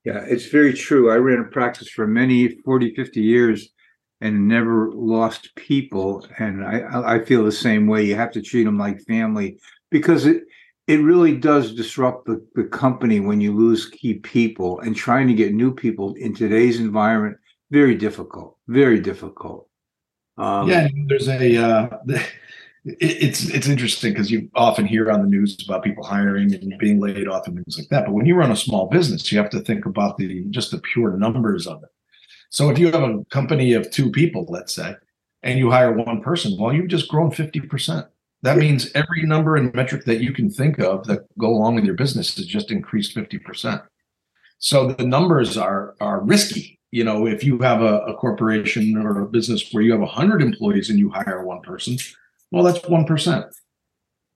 Yeah, 0.04 0.24
it's 0.28 0.48
very 0.48 0.74
true. 0.74 1.12
I 1.12 1.16
ran 1.16 1.40
a 1.40 1.46
practice 1.46 1.90
for 1.90 2.08
many 2.08 2.58
40, 2.66 2.94
50 2.96 3.22
years 3.22 3.70
and 4.20 4.48
never 4.48 4.90
lost 4.92 5.56
people. 5.56 6.26
And 6.40 6.66
I, 6.66 7.16
I 7.16 7.26
feel 7.26 7.44
the 7.44 7.52
same 7.52 7.88
way. 7.88 8.06
You 8.06 8.16
have 8.16 8.32
to 8.32 8.42
treat 8.42 8.64
them 8.64 8.78
like 8.78 9.02
family 9.02 9.60
because 9.92 10.26
it 10.26 10.44
it 10.88 10.98
really 10.98 11.36
does 11.38 11.74
disrupt 11.74 12.26
the, 12.26 12.46
the 12.56 12.66
company 12.66 13.20
when 13.20 13.40
you 13.40 13.56
lose 13.56 13.90
key 13.90 14.16
people 14.16 14.80
and 14.82 14.96
trying 14.96 15.28
to 15.28 15.34
get 15.34 15.54
new 15.54 15.74
people 15.74 16.14
in 16.16 16.34
today's 16.36 16.80
environment 16.80 17.38
very 17.72 17.96
difficult 17.96 18.58
very 18.68 19.00
difficult 19.00 19.68
Um, 20.38 20.70
yeah, 20.70 20.88
there's 21.08 21.28
a. 21.28 21.58
Uh, 21.58 21.98
it's 22.86 23.46
it's 23.50 23.68
interesting 23.68 24.12
because 24.12 24.30
you 24.30 24.50
often 24.56 24.86
hear 24.86 25.10
on 25.12 25.22
the 25.22 25.28
news 25.28 25.58
about 25.64 25.84
people 25.84 26.04
hiring 26.04 26.54
and 26.54 26.78
being 26.80 27.00
laid 27.00 27.28
off 27.28 27.48
and 27.48 27.56
things 27.56 27.78
like 27.78 27.88
that. 27.90 28.06
But 28.06 28.14
when 28.14 28.26
you 28.26 28.36
run 28.36 28.52
a 28.52 28.56
small 28.56 28.88
business, 28.88 29.32
you 29.32 29.38
have 29.38 29.50
to 29.52 29.62
think 29.62 29.86
about 29.86 30.18
the 30.18 30.44
just 30.50 30.72
the 30.72 30.80
pure 30.80 31.16
numbers 31.18 31.68
of 31.68 31.84
it. 31.84 31.90
So 32.50 32.70
if 32.70 32.78
you 32.78 32.92
have 32.92 33.04
a 33.04 33.24
company 33.30 33.74
of 33.74 33.90
two 33.90 34.12
people, 34.12 34.46
let's 34.50 34.74
say, 34.74 34.96
and 35.44 35.58
you 35.58 35.72
hire 35.72 35.94
one 35.94 36.22
person, 36.22 36.58
well, 36.60 36.74
you've 36.74 36.90
just 36.90 37.08
grown 37.08 37.32
fifty 37.32 37.62
percent. 37.62 38.08
That 38.44 38.58
means 38.58 38.92
every 38.94 39.24
number 39.24 39.56
and 39.56 39.74
metric 39.74 40.06
that 40.06 40.22
you 40.22 40.34
can 40.34 40.50
think 40.50 40.80
of 40.80 41.06
that 41.08 41.22
go 41.38 41.48
along 41.48 41.76
with 41.76 41.86
your 41.86 41.96
business 41.96 42.36
has 42.36 42.46
just 42.46 42.72
increased 42.72 43.14
fifty 43.14 43.40
percent. 43.40 43.82
So 44.60 44.88
the 44.88 45.06
numbers 45.06 45.58
are 45.58 45.96
are 46.00 46.22
risky. 46.22 46.80
You 46.92 47.04
know, 47.04 47.26
if 47.26 47.44
you 47.44 47.58
have 47.60 47.82
a, 47.82 48.00
a 48.02 48.14
corporation 48.16 48.96
or 48.98 49.22
a 49.22 49.28
business 49.28 49.72
where 49.72 49.82
you 49.82 49.94
have 50.00 50.08
hundred 50.08 50.44
employees 50.44 50.92
and 50.92 51.00
you 51.00 51.10
hire 51.10 51.44
one 51.44 51.62
person 51.62 51.98
well, 52.54 52.62
that's 52.62 52.86
1%. 52.86 53.52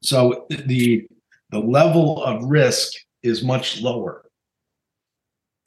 So 0.02 0.48
the 0.50 1.08
the 1.52 1.60
level 1.60 2.24
of 2.24 2.44
risk 2.44 2.94
is 3.22 3.44
much 3.44 3.80
lower. 3.80 4.26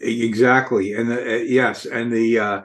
Exactly. 0.01 0.95
And 0.95 1.09
the, 1.09 1.35
uh, 1.35 1.39
yes, 1.39 1.87
and 1.87 2.13
the 2.13 2.39
uh, 2.41 2.61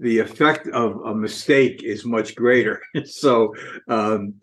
the 0.00 0.20
effect 0.20 0.68
of 0.68 0.96
a 1.04 1.14
mistake 1.14 1.82
is 1.82 2.06
much 2.06 2.34
greater. 2.34 2.82
so 3.04 3.54
um, 3.88 4.34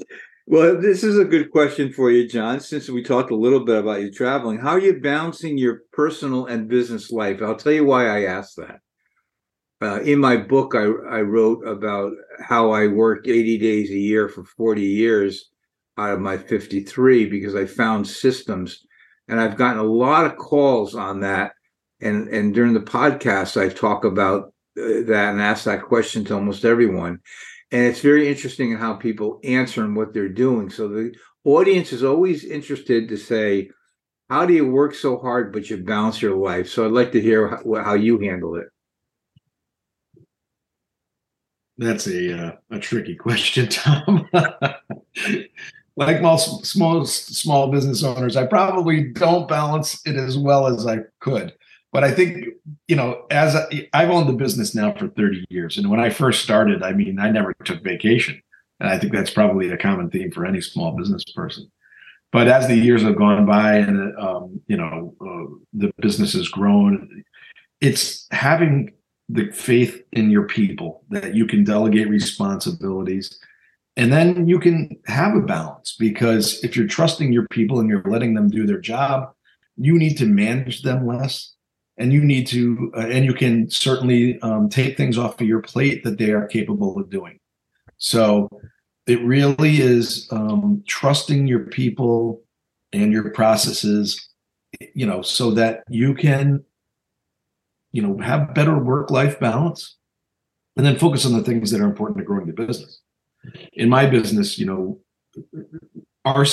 well, 0.46 0.80
this 0.80 1.04
is 1.04 1.18
a 1.18 1.26
good 1.26 1.52
question 1.52 1.94
for 1.94 2.12
you, 2.12 2.28
John. 2.28 2.60
Since 2.60 2.90
we 2.90 3.02
talked 3.02 3.32
a 3.32 3.36
little 3.36 3.64
bit 3.64 3.80
about 3.80 4.02
you 4.02 4.12
traveling, 4.12 4.58
how 4.60 4.72
are 4.72 4.80
you 4.80 5.00
balancing 5.00 5.58
your 5.58 5.84
personal 5.94 6.48
and 6.48 6.68
business 6.68 7.12
life? 7.12 7.42
I'll 7.42 7.56
tell 7.56 7.72
you 7.72 7.86
why 7.86 8.08
I 8.08 8.26
asked 8.26 8.58
that. 8.58 8.80
Uh, 9.82 10.02
in 10.02 10.20
my 10.20 10.38
book, 10.38 10.76
I, 10.76 10.84
I 10.84 11.22
wrote 11.22 11.66
about 11.68 12.14
how 12.42 12.72
I 12.72 12.88
worked 12.88 13.28
80 13.28 13.58
days 13.58 13.90
a 13.90 13.98
year 13.98 14.30
for 14.30 14.44
40 14.44 14.82
years 14.82 15.50
out 15.98 16.12
of 16.12 16.20
my 16.20 16.38
53 16.38 17.26
because 17.28 17.56
I 17.56 17.66
found 17.66 18.08
systems. 18.08 18.86
And 19.28 19.40
I've 19.40 19.58
gotten 19.58 19.80
a 19.80 19.84
lot 19.84 20.26
of 20.26 20.38
calls 20.38 20.96
on 20.96 21.22
that. 21.22 21.54
And, 22.02 22.28
and 22.30 22.54
during 22.54 22.74
the 22.74 22.82
podcast, 22.82 23.62
I 23.62 23.70
talk 23.70 24.04
about 24.04 24.54
uh, 24.78 25.04
that 25.08 25.30
and 25.32 25.42
ask 25.42 25.66
that 25.66 25.84
question 25.84 26.26
to 26.26 26.34
almost 26.34 26.66
everyone. 26.66 27.20
And 27.74 27.82
it's 27.88 28.01
very 28.01 28.30
interesting 28.30 28.72
in 28.72 28.77
how 28.77 28.94
people 28.94 29.39
answer 29.44 29.84
and 29.84 29.96
what 29.96 30.13
they're 30.13 30.30
doing. 30.30 30.70
So 30.70 30.88
the 30.88 31.15
audience 31.44 31.92
is 31.92 32.03
always 32.03 32.46
interested 32.46 33.10
to 33.10 33.18
say, 33.18 33.72
how 34.30 34.46
do 34.46 34.53
you 34.53 34.70
work 34.70 34.94
so 34.94 35.18
hard, 35.18 35.51
but 35.51 35.72
you 35.72 35.77
balance 35.77 36.22
your 36.22 36.36
life? 36.36 36.70
So 36.70 36.86
I'd 36.86 36.92
like 36.92 37.12
to 37.13 37.20
hear 37.20 37.48
how, 37.48 37.84
how 37.84 37.94
you 37.96 38.20
handle 38.20 38.58
it. 38.58 38.68
That's 41.80 42.06
a 42.06 42.48
uh, 42.48 42.51
a 42.70 42.80
tricky 42.80 43.15
question, 43.27 43.68
Tom. 43.68 44.30
like 45.96 46.22
most 46.22 46.68
small 46.68 47.03
small 47.08 47.72
business 47.72 48.03
owners, 48.03 48.38
I 48.38 48.46
probably 48.46 49.12
don't 49.13 49.48
balance 49.48 50.00
it 50.06 50.15
as 50.15 50.38
well 50.38 50.68
as 50.68 50.86
I 50.86 51.00
could. 51.20 51.53
But 51.94 52.04
I 52.04 52.12
think 52.12 52.48
you 52.88 52.96
know, 52.96 53.26
as 53.32 53.56
I, 53.56 53.88
I've 53.94 54.10
owned 54.10 54.28
the 54.28 54.34
business 54.34 54.76
now 54.76 54.94
for 54.94 55.08
30 55.08 55.46
years, 55.50 55.78
and 55.78 55.90
when 55.90 56.00
I 56.00 56.10
first 56.10 56.42
started, 56.42 56.84
I 56.84 56.92
mean, 56.92 57.20
I 57.20 57.30
never 57.30 57.54
took 57.64 57.84
vacation, 57.84 58.42
and 58.80 58.90
I 58.90 58.98
think 58.98 59.14
that's 59.14 59.30
probably 59.30 59.70
a 59.70 59.78
common 59.78 60.10
theme 60.10 60.32
for 60.32 60.46
any 60.46 60.60
small 60.60 60.98
business 60.98 61.24
person. 61.36 61.72
But 62.32 62.48
as 62.48 62.68
the 62.68 62.76
years 62.76 63.04
have 63.04 63.16
gone 63.16 63.46
by, 63.46 63.76
and 63.76 64.18
um, 64.18 64.60
you 64.68 64.76
know, 64.76 65.16
uh, 65.22 65.56
the 65.74 65.94
business 66.02 66.34
has 66.34 66.50
grown, 66.50 67.24
it's 67.80 68.28
having 68.32 68.92
the 69.30 69.52
faith 69.52 70.04
in 70.12 70.32
your 70.32 70.48
people 70.48 71.04
that 71.10 71.36
you 71.36 71.46
can 71.46 71.64
delegate 71.64 72.10
responsibilities 72.10 73.40
and 73.96 74.12
then 74.12 74.48
you 74.48 74.60
can 74.60 75.00
have 75.06 75.34
a 75.34 75.40
balance. 75.40 75.96
Because 75.98 76.62
if 76.64 76.76
you're 76.76 76.88
trusting 76.88 77.32
your 77.32 77.48
people 77.48 77.80
and 77.80 77.90
you're 77.90 78.04
letting 78.04 78.34
them 78.34 78.50
do 78.50 78.66
their 78.66 78.82
job 78.82 79.34
you 79.78 79.98
need 79.98 80.18
to 80.18 80.26
manage 80.26 80.82
them 80.82 81.08
less 81.08 81.54
and 81.98 82.12
you 82.12 82.24
need 82.24 82.48
to 82.48 82.92
uh, 82.96 83.08
and 83.08 83.26
you 83.26 83.34
can 83.34 83.70
certainly 83.70 84.40
um, 84.42 84.70
take 84.70 84.98
things 84.98 85.18
off 85.18 85.40
of 85.40 85.48
your 85.48 85.62
plate 85.62 86.04
that 86.04 86.18
they 86.18 86.32
are 86.32 86.48
capable 86.48 86.98
of 87.00 87.10
doing. 87.10 87.40
So 87.98 88.50
it 89.08 89.22
really 89.24 89.82
is 89.82 90.28
um, 90.32 90.84
trusting 90.88 91.48
your 91.48 91.66
people 91.66 92.42
and 92.94 93.12
your 93.12 93.30
processes 93.32 94.30
you 94.94 95.06
know 95.06 95.22
so 95.22 95.52
that 95.52 95.84
you 95.90 96.14
can 96.14 96.64
you 97.92 98.02
know 98.02 98.18
have 98.18 98.54
better 98.54 98.78
work 98.78 99.12
life 99.12 99.40
balance 99.40 99.98
and 100.76 100.86
then 100.86 100.98
focus 100.98 101.26
on 101.26 101.34
the 101.34 101.44
things 101.44 101.70
that 101.70 101.82
are 101.82 101.86
important 101.86 102.18
to 102.18 102.24
growing 102.24 102.48
the 102.48 102.54
business. 102.54 103.02
In 103.74 103.90
my 103.90 104.06
business 104.06 104.58
you 104.58 104.66
know 104.66 105.00
our 106.26 106.46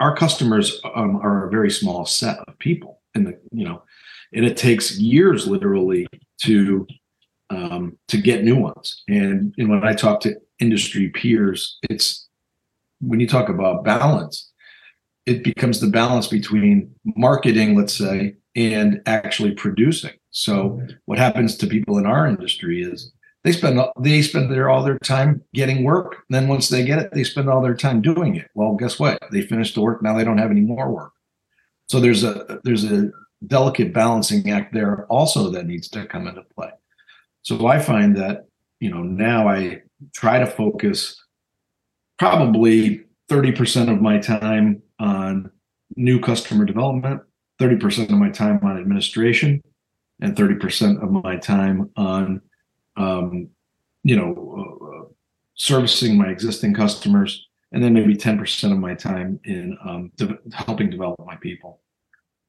our 0.00 0.14
customers 0.14 0.80
um, 0.94 1.16
are 1.16 1.46
a 1.46 1.50
very 1.50 1.70
small 1.70 2.04
set 2.06 2.38
of 2.46 2.58
people 2.58 3.00
and 3.14 3.26
the 3.26 3.38
you 3.52 3.64
know 3.64 3.82
and 4.34 4.44
it 4.44 4.56
takes 4.56 4.98
years 4.98 5.46
literally 5.46 6.06
to 6.42 6.86
um, 7.50 7.96
to 8.08 8.18
get 8.18 8.44
new 8.44 8.56
ones 8.56 9.02
and, 9.08 9.54
and 9.56 9.68
when 9.68 9.84
i 9.84 9.92
talk 9.92 10.20
to 10.20 10.34
industry 10.58 11.08
peers 11.10 11.78
it's 11.88 12.28
when 13.00 13.20
you 13.20 13.26
talk 13.26 13.48
about 13.48 13.84
balance 13.84 14.50
it 15.26 15.44
becomes 15.44 15.80
the 15.80 15.86
balance 15.86 16.26
between 16.26 16.92
marketing 17.16 17.76
let's 17.76 17.94
say 17.94 18.34
and 18.54 19.00
actually 19.06 19.52
producing 19.52 20.12
so 20.30 20.80
what 21.06 21.18
happens 21.18 21.56
to 21.56 21.66
people 21.66 21.98
in 21.98 22.06
our 22.06 22.26
industry 22.26 22.82
is 22.82 23.12
they 23.44 23.52
spend 23.52 23.80
they 24.00 24.20
spend 24.22 24.50
their 24.50 24.68
all 24.68 24.82
their 24.82 24.98
time 24.98 25.42
getting 25.54 25.84
work. 25.84 26.24
Then 26.28 26.48
once 26.48 26.68
they 26.68 26.84
get 26.84 26.98
it, 26.98 27.12
they 27.12 27.24
spend 27.24 27.48
all 27.48 27.62
their 27.62 27.74
time 27.74 28.02
doing 28.02 28.36
it. 28.36 28.50
Well, 28.54 28.74
guess 28.74 28.98
what? 28.98 29.22
They 29.32 29.42
finish 29.42 29.74
the 29.74 29.80
work. 29.80 30.02
Now 30.02 30.16
they 30.16 30.24
don't 30.24 30.38
have 30.38 30.50
any 30.50 30.60
more 30.60 30.90
work. 30.90 31.12
So 31.88 32.00
there's 32.00 32.24
a 32.24 32.60
there's 32.64 32.84
a 32.84 33.10
delicate 33.46 33.92
balancing 33.92 34.50
act 34.50 34.72
there 34.72 35.06
also 35.06 35.50
that 35.50 35.66
needs 35.66 35.88
to 35.88 36.06
come 36.06 36.26
into 36.26 36.42
play. 36.54 36.70
So 37.42 37.66
I 37.66 37.78
find 37.78 38.16
that 38.16 38.46
you 38.80 38.90
know 38.90 39.02
now 39.02 39.48
I 39.48 39.82
try 40.14 40.38
to 40.38 40.46
focus 40.46 41.22
probably 42.18 43.04
30% 43.30 43.92
of 43.92 44.00
my 44.00 44.18
time 44.18 44.82
on 44.98 45.50
new 45.96 46.18
customer 46.20 46.64
development, 46.64 47.22
30% 47.60 48.04
of 48.10 48.18
my 48.18 48.30
time 48.30 48.60
on 48.62 48.78
administration, 48.78 49.62
and 50.20 50.34
30% 50.34 51.02
of 51.02 51.10
my 51.10 51.36
time 51.36 51.90
on 51.96 52.40
um, 52.96 53.48
you 54.02 54.16
know 54.16 54.54
uh, 54.58 55.12
servicing 55.54 56.16
my 56.16 56.28
existing 56.28 56.74
customers 56.74 57.48
and 57.72 57.82
then 57.82 57.92
maybe 57.92 58.16
10% 58.16 58.72
of 58.72 58.78
my 58.78 58.94
time 58.94 59.38
in 59.44 59.76
um, 59.84 60.10
de- 60.16 60.38
helping 60.52 60.88
develop 60.88 61.18
my 61.26 61.36
people 61.36 61.80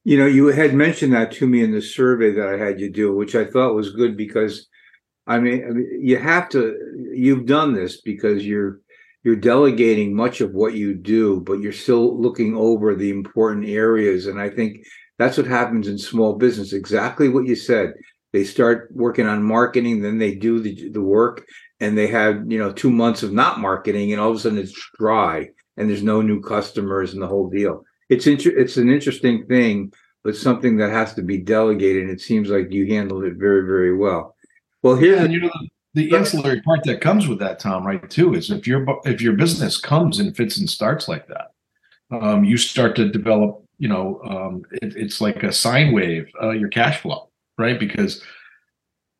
you 0.03 0.17
know 0.17 0.25
you 0.25 0.47
had 0.47 0.73
mentioned 0.73 1.13
that 1.13 1.31
to 1.31 1.47
me 1.47 1.63
in 1.63 1.71
the 1.71 1.81
survey 1.81 2.31
that 2.31 2.47
i 2.47 2.57
had 2.57 2.79
you 2.79 2.91
do 2.91 3.15
which 3.15 3.35
i 3.35 3.45
thought 3.45 3.75
was 3.75 3.91
good 3.91 4.15
because 4.17 4.67
I 5.27 5.39
mean, 5.39 5.63
I 5.63 5.69
mean 5.69 5.99
you 6.01 6.17
have 6.17 6.49
to 6.49 6.75
you've 7.13 7.45
done 7.45 7.73
this 7.73 8.01
because 8.01 8.45
you're 8.45 8.79
you're 9.23 9.35
delegating 9.35 10.15
much 10.15 10.41
of 10.41 10.53
what 10.53 10.73
you 10.73 10.95
do 10.95 11.41
but 11.41 11.59
you're 11.59 11.71
still 11.71 12.19
looking 12.19 12.55
over 12.55 12.95
the 12.95 13.11
important 13.11 13.67
areas 13.67 14.25
and 14.27 14.39
i 14.39 14.49
think 14.49 14.79
that's 15.19 15.37
what 15.37 15.45
happens 15.45 15.87
in 15.87 15.99
small 15.99 16.33
business. 16.35 16.73
Exactly 16.73 17.27
what 17.27 17.45
you 17.45 17.55
said. 17.55 17.93
They 18.31 18.45
start 18.45 18.89
working 18.93 19.27
on 19.27 19.43
marketing, 19.43 20.01
then 20.01 20.17
they 20.17 20.33
do 20.33 20.59
the, 20.59 20.89
the 20.89 21.01
work, 21.01 21.45
and 21.79 21.97
they 21.97 22.07
have 22.07 22.49
you 22.49 22.57
know 22.57 22.71
two 22.71 22.89
months 22.89 23.21
of 23.21 23.33
not 23.33 23.59
marketing, 23.59 24.11
and 24.11 24.21
all 24.21 24.31
of 24.31 24.37
a 24.37 24.39
sudden 24.39 24.57
it's 24.57 24.89
dry, 24.97 25.49
and 25.77 25.89
there's 25.89 26.03
no 26.03 26.21
new 26.21 26.41
customers, 26.41 27.13
and 27.13 27.21
the 27.21 27.27
whole 27.27 27.49
deal. 27.49 27.83
It's 28.09 28.27
inter- 28.27 28.57
it's 28.57 28.77
an 28.77 28.89
interesting 28.89 29.45
thing, 29.45 29.93
but 30.23 30.35
something 30.35 30.77
that 30.77 30.89
has 30.89 31.13
to 31.15 31.21
be 31.21 31.37
delegated. 31.37 32.09
It 32.09 32.21
seems 32.21 32.49
like 32.49 32.71
you 32.71 32.87
handled 32.87 33.23
it 33.23 33.35
very 33.35 33.65
very 33.65 33.95
well. 33.95 34.35
Well, 34.81 34.95
here, 34.95 35.15
yeah, 35.15 35.25
you 35.25 35.41
know, 35.41 35.51
the 35.93 36.15
ancillary 36.15 36.61
part 36.61 36.83
that 36.85 37.01
comes 37.01 37.27
with 37.27 37.39
that, 37.39 37.59
Tom, 37.59 37.85
right? 37.85 38.09
Too 38.09 38.33
is 38.33 38.49
if 38.49 38.67
your 38.67 38.85
if 39.05 39.21
your 39.21 39.33
business 39.33 39.77
comes 39.77 40.19
and 40.19 40.35
fits 40.35 40.57
and 40.57 40.69
starts 40.69 41.07
like 41.07 41.27
that, 41.27 41.51
um, 42.11 42.43
you 42.43 42.57
start 42.57 42.95
to 42.95 43.09
develop 43.09 43.63
you 43.79 43.87
know, 43.87 44.21
um, 44.29 44.63
it, 44.73 44.95
it's 44.95 45.21
like 45.21 45.41
a 45.41 45.51
sine 45.51 45.93
wave, 45.93 46.29
uh, 46.43 46.51
your 46.51 46.67
cash 46.69 46.99
flow, 46.99 47.29
right? 47.57 47.79
Because 47.79 48.21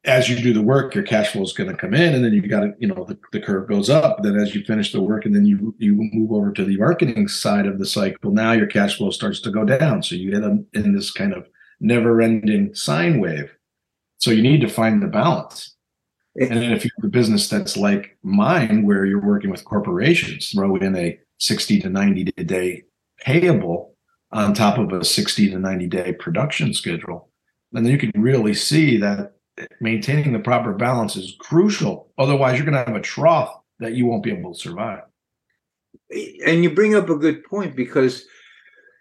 as 0.10 0.28
you 0.28 0.36
do 0.36 0.54
the 0.54 0.62
work, 0.62 0.96
your 0.96 1.04
cash 1.04 1.32
flow 1.32 1.44
is 1.44 1.54
going 1.54 1.70
to 1.70 1.78
come 1.78 1.94
in, 1.94 2.16
and 2.16 2.24
then 2.24 2.34
you 2.34 2.46
got 2.48 2.62
to, 2.62 2.74
you 2.80 2.88
know, 2.88 3.06
the, 3.06 3.18
the 3.32 3.40
curve 3.40 3.70
goes 3.70 3.90
up. 3.90 4.24
Then 4.24 4.36
as 4.38 4.56
you 4.56 4.64
finish 4.64 4.92
the 4.92 5.02
work, 5.02 5.26
and 5.26 5.36
then 5.36 5.46
you 5.46 5.76
you 5.78 5.96
move 5.96 6.32
over 6.32 6.52
to 6.52 6.66
the 6.66 6.78
marketing 6.78 7.28
side 7.28 7.68
of 7.68 7.80
the 7.80 7.86
cycle, 7.86 8.32
now 8.32 8.52
your 8.54 8.68
cash 8.68 8.98
flow 8.98 9.12
starts 9.12 9.40
to 9.42 9.52
go 9.52 9.64
down. 9.64 10.04
So 10.04 10.16
you 10.16 10.32
get 10.32 10.44
up 10.44 10.54
in 10.74 10.96
this 10.96 11.12
kind 11.12 11.34
of 11.34 11.48
never-ending 11.80 12.74
sine 12.76 13.20
wave. 13.20 13.52
So 14.18 14.32
you 14.32 14.42
need 14.42 14.62
to 14.62 14.68
find 14.68 15.02
the 15.02 15.08
balance. 15.08 15.76
And 16.40 16.52
then 16.52 16.72
if 16.72 16.84
you 16.84 16.92
have 16.98 17.06
a 17.06 17.12
business 17.12 17.50
that's 17.50 17.78
like 17.78 18.18
mine, 18.24 18.86
where 18.86 19.06
you're 19.06 19.26
working 19.26 19.50
with 19.50 19.66
corporations, 19.66 20.50
throw 20.50 20.76
in 20.76 20.96
a 20.96 21.20
60 21.40 21.82
to 21.82 21.90
90 21.90 22.24
day 22.44 22.84
payable 23.20 23.96
on 24.32 24.54
top 24.54 24.78
of 24.78 24.92
a 24.92 25.04
60 25.04 25.52
to 25.52 25.60
90 25.60 25.88
day 25.88 26.14
production 26.14 26.74
schedule. 26.74 27.30
And 27.74 27.86
then 27.86 27.92
you 27.92 27.98
can 27.98 28.12
really 28.16 28.54
see 28.54 28.98
that 28.98 29.34
maintaining 29.82 30.34
the 30.34 30.40
proper 30.40 30.74
balance 30.74 31.16
is 31.16 31.36
crucial. 31.40 32.12
Otherwise, 32.18 32.58
you're 32.58 32.70
going 32.70 32.84
to 32.84 32.90
have 32.90 33.00
a 33.00 33.02
trough 33.02 33.54
that 33.80 33.94
you 33.94 34.06
won't 34.06 34.24
be 34.24 34.32
able 34.32 34.54
to 34.54 34.60
survive. 34.60 35.04
And 36.46 36.64
you 36.64 36.74
bring 36.74 36.96
up 36.96 37.10
a 37.10 37.16
good 37.16 37.44
point 37.44 37.76
because 37.76 38.26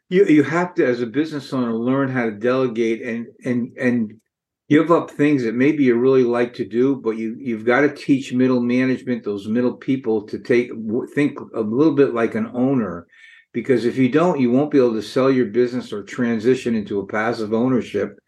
you 0.08 0.24
you 0.26 0.42
have 0.42 0.74
to, 0.74 0.86
as 0.86 1.00
a 1.00 1.06
business 1.06 1.52
owner, 1.52 1.74
learn 1.74 2.08
how 2.08 2.24
to 2.24 2.30
delegate 2.30 3.02
and 3.02 3.26
and 3.44 3.76
and 3.78 4.20
give 4.68 4.90
up 4.90 5.10
things 5.10 5.42
that 5.44 5.54
maybe 5.54 5.84
you 5.84 5.96
really 5.96 6.24
like 6.24 6.52
to 6.54 6.66
do, 6.66 6.96
but 6.96 7.12
you 7.12 7.36
you've 7.40 7.64
got 7.64 7.80
to 7.82 7.94
teach 7.94 8.32
middle 8.32 8.60
management, 8.60 9.24
those 9.24 9.48
middle 9.48 9.74
people, 9.74 10.22
to 10.22 10.38
take 10.38 10.70
think 11.14 11.38
a 11.54 11.60
little 11.60 11.94
bit 11.94 12.14
like 12.14 12.34
an 12.34 12.50
owner, 12.54 13.06
because 13.52 13.84
if 13.84 13.96
you 13.96 14.08
don't, 14.08 14.40
you 14.40 14.50
won't 14.50 14.70
be 14.70 14.78
able 14.78 14.94
to 14.94 15.02
sell 15.02 15.30
your 15.30 15.46
business 15.46 15.92
or 15.92 16.02
transition 16.02 16.74
into 16.74 17.00
a 17.00 17.06
passive 17.06 17.52
ownership, 17.52 18.18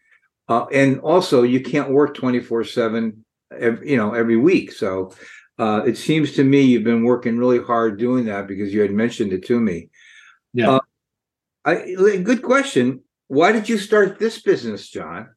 uh, 0.49 0.65
and 0.73 0.99
also 0.99 1.43
you 1.43 1.61
can't 1.61 1.91
work 1.91 2.15
twenty 2.15 2.39
four 2.39 2.63
seven, 2.63 3.25
you 3.59 3.97
know, 3.97 4.13
every 4.13 4.37
week. 4.37 4.71
So. 4.71 5.13
Uh, 5.59 5.83
it 5.85 5.95
seems 5.95 6.31
to 6.31 6.43
me 6.43 6.61
you've 6.61 6.83
been 6.83 7.03
working 7.03 7.37
really 7.37 7.61
hard 7.61 7.99
doing 7.99 8.25
that 8.25 8.47
because 8.47 8.73
you 8.73 8.81
had 8.81 8.89
mentioned 8.89 9.31
it 9.31 9.45
to 9.45 9.59
me. 9.59 9.89
Yeah. 10.53 10.71
Uh, 10.71 10.79
I, 11.65 11.93
good 12.23 12.41
question. 12.41 13.03
Why 13.27 13.51
did 13.51 13.69
you 13.69 13.77
start 13.77 14.19
this 14.19 14.41
business, 14.41 14.89
John? 14.89 15.29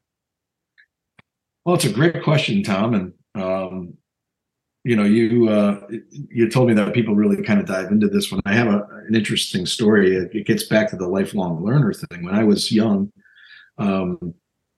Well, 1.65 1.77
it's 1.77 1.85
a 1.85 1.93
great 1.93 2.23
question, 2.23 2.63
Tom. 2.63 2.95
And 2.95 3.13
um, 3.35 3.95
you 4.85 4.97
know, 4.97 5.05
you 5.05 5.49
uh, 5.49 5.81
you 6.11 6.51
told 6.51 6.69
me 6.69 6.75
that 6.75 6.93
people 6.93 7.15
really 7.15 7.43
kind 7.43 7.61
of 7.61 7.67
dive 7.67 7.91
into 7.91 8.09
this 8.09 8.31
one. 8.31 8.41
I 8.45 8.55
have 8.55 8.69
a, 8.69 8.87
an 9.07 9.15
interesting 9.15 9.65
story. 9.65 10.17
It, 10.17 10.35
it, 10.35 10.47
gets 10.47 10.65
back 10.65 10.91
to 10.91 10.97
the 10.97 11.09
lifelong 11.09 11.65
learner 11.65 11.93
thing. 11.93 12.23
When 12.25 12.35
I 12.35 12.45
was 12.45 12.71
young, 12.71 13.13
um, 13.79 14.35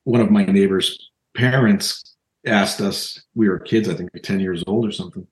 one 0.07 0.21
of 0.21 0.31
my 0.31 0.45
neighbors' 0.45 1.11
parents 1.37 2.17
asked 2.47 2.81
us. 2.81 3.21
We 3.35 3.49
were 3.49 3.59
kids, 3.59 3.89
I 3.89 3.95
think, 3.95 4.11
ten 4.23 4.39
years 4.39 4.63
old 4.67 4.87
or 4.87 4.93
something. 4.93 5.27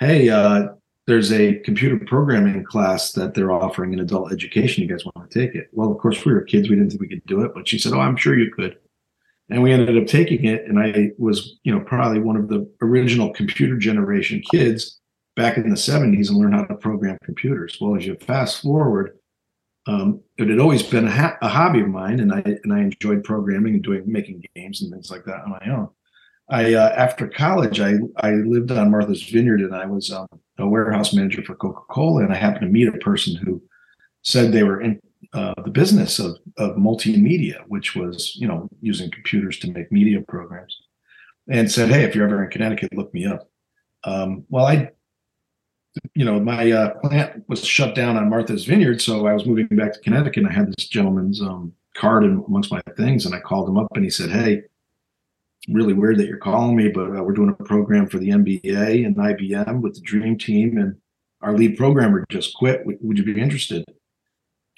Hey, 0.00 0.28
uh, 0.28 0.70
there's 1.06 1.32
a 1.32 1.60
computer 1.60 1.98
programming 2.04 2.64
class 2.64 3.12
that 3.12 3.34
they're 3.34 3.52
offering 3.52 3.92
in 3.92 4.00
adult 4.00 4.32
education. 4.32 4.82
You 4.82 4.88
guys 4.88 5.04
want 5.04 5.30
to 5.30 5.40
take 5.40 5.54
it? 5.54 5.68
Well, 5.72 5.92
of 5.92 5.98
course, 5.98 6.24
we 6.24 6.34
were 6.34 6.42
kids. 6.42 6.68
We 6.68 6.74
didn't 6.74 6.90
think 6.90 7.00
we 7.00 7.08
could 7.08 7.24
do 7.26 7.42
it, 7.42 7.52
but 7.54 7.68
she 7.68 7.78
said, 7.78 7.92
"Oh, 7.92 8.00
I'm 8.00 8.16
sure 8.16 8.36
you 8.36 8.50
could." 8.50 8.76
And 9.48 9.62
we 9.62 9.72
ended 9.72 9.96
up 9.96 10.08
taking 10.08 10.44
it, 10.44 10.64
and 10.64 10.80
I 10.80 11.12
was, 11.18 11.60
you 11.62 11.72
know, 11.72 11.80
probably 11.80 12.18
one 12.18 12.36
of 12.36 12.48
the 12.48 12.68
original 12.82 13.32
computer 13.32 13.76
generation 13.76 14.42
kids 14.50 15.00
back 15.36 15.56
in 15.56 15.70
the 15.70 15.76
70s 15.76 16.30
and 16.30 16.38
learned 16.38 16.54
how 16.54 16.64
to 16.64 16.74
program 16.74 17.16
computers. 17.24 17.78
Well, 17.80 17.94
as 17.94 18.04
you 18.04 18.16
fast 18.16 18.62
forward, 18.62 19.16
um, 19.86 20.20
it 20.36 20.48
had 20.48 20.58
always 20.58 20.82
been 20.82 21.06
a, 21.06 21.10
ha- 21.10 21.38
a 21.42 21.48
hobby 21.48 21.80
of 21.80 21.88
mine, 21.88 22.20
and 22.20 22.32
I 22.32 22.42
and 22.64 22.72
I 22.72 22.80
enjoyed 22.80 23.24
programming 23.24 23.74
and 23.74 23.82
doing 23.82 24.02
making 24.06 24.44
games 24.54 24.82
and 24.82 24.92
things 24.92 25.10
like 25.10 25.24
that 25.24 25.42
on 25.42 25.50
my 25.50 25.70
own. 25.70 25.88
I 26.50 26.74
uh, 26.74 26.92
after 26.96 27.28
college, 27.28 27.80
I 27.80 27.94
I 28.18 28.32
lived 28.32 28.70
on 28.70 28.90
Martha's 28.90 29.22
Vineyard, 29.22 29.60
and 29.60 29.74
I 29.74 29.86
was 29.86 30.10
um, 30.10 30.26
a 30.58 30.66
warehouse 30.66 31.12
manager 31.12 31.42
for 31.42 31.54
Coca 31.54 31.82
Cola, 31.88 32.24
and 32.24 32.32
I 32.32 32.36
happened 32.36 32.62
to 32.62 32.72
meet 32.72 32.88
a 32.88 32.98
person 32.98 33.36
who 33.36 33.62
said 34.22 34.50
they 34.50 34.64
were 34.64 34.80
in 34.80 35.00
uh, 35.32 35.54
the 35.64 35.70
business 35.70 36.18
of 36.18 36.36
of 36.58 36.76
multimedia, 36.76 37.62
which 37.68 37.94
was 37.94 38.34
you 38.36 38.48
know 38.48 38.68
using 38.80 39.10
computers 39.10 39.58
to 39.60 39.70
make 39.70 39.92
media 39.92 40.20
programs, 40.26 40.76
and 41.48 41.70
said, 41.70 41.90
"Hey, 41.90 42.02
if 42.02 42.14
you're 42.14 42.26
ever 42.26 42.44
in 42.44 42.50
Connecticut, 42.50 42.96
look 42.96 43.14
me 43.14 43.24
up." 43.24 43.48
Um, 44.04 44.44
well, 44.48 44.66
I, 44.66 44.90
you 46.14 46.24
know, 46.24 46.40
my 46.40 46.70
uh, 46.70 46.94
plant 47.00 47.44
was 47.48 47.64
shut 47.64 47.94
down 47.94 48.16
on 48.16 48.28
Martha's 48.30 48.64
Vineyard, 48.64 49.00
so 49.00 49.26
I 49.26 49.32
was 49.32 49.46
moving 49.46 49.66
back 49.68 49.92
to 49.92 50.00
Connecticut. 50.00 50.44
and 50.44 50.48
I 50.48 50.52
had 50.52 50.68
this 50.68 50.88
gentleman's 50.88 51.40
um, 51.40 51.72
card 51.94 52.24
in, 52.24 52.42
amongst 52.46 52.70
my 52.70 52.80
things, 52.96 53.26
and 53.26 53.34
I 53.34 53.40
called 53.40 53.68
him 53.68 53.78
up, 53.78 53.88
and 53.94 54.04
he 54.04 54.10
said, 54.10 54.30
"Hey." 54.30 54.62
really 55.68 55.92
weird 55.92 56.18
that 56.18 56.26
you're 56.26 56.36
calling 56.36 56.76
me, 56.76 56.88
but 56.88 57.16
uh, 57.16 57.22
we're 57.22 57.32
doing 57.32 57.50
a 57.58 57.64
program 57.64 58.06
for 58.06 58.18
the 58.18 58.28
NBA 58.28 59.04
and 59.04 59.16
IBM 59.16 59.80
with 59.80 59.94
the 59.94 60.00
Dream 60.00 60.38
Team, 60.38 60.78
and 60.78 60.96
our 61.42 61.56
lead 61.56 61.76
programmer 61.76 62.24
just 62.30 62.54
quit. 62.54 62.84
Would, 62.86 62.98
would 63.00 63.18
you 63.18 63.24
be 63.24 63.40
interested? 63.40 63.84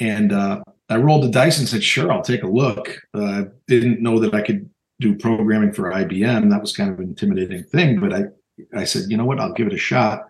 And 0.01 0.33
uh, 0.33 0.63
I 0.89 0.97
rolled 0.97 1.25
the 1.25 1.31
dice 1.31 1.59
and 1.59 1.69
said, 1.69 1.83
"Sure, 1.83 2.11
I'll 2.11 2.23
take 2.23 2.43
a 2.43 2.49
look." 2.49 3.01
Uh, 3.15 3.45
didn't 3.67 4.01
know 4.01 4.19
that 4.21 4.35
I 4.35 4.43
could 4.43 4.69
do 5.01 5.17
programming 5.17 5.73
for 5.73 5.93
IBM. 5.93 6.51
That 6.51 6.61
was 6.61 6.77
kind 6.77 6.91
of 6.91 6.99
an 6.99 7.09
intimidating 7.09 7.65
thing, 7.65 8.01
but 8.01 8.13
I 8.13 8.25
I 8.75 8.85
said, 8.85 9.11
"You 9.11 9.17
know 9.17 9.25
what? 9.25 9.41
I'll 9.41 9.53
give 9.53 9.67
it 9.67 9.73
a 9.73 9.79
shot." 9.79 10.28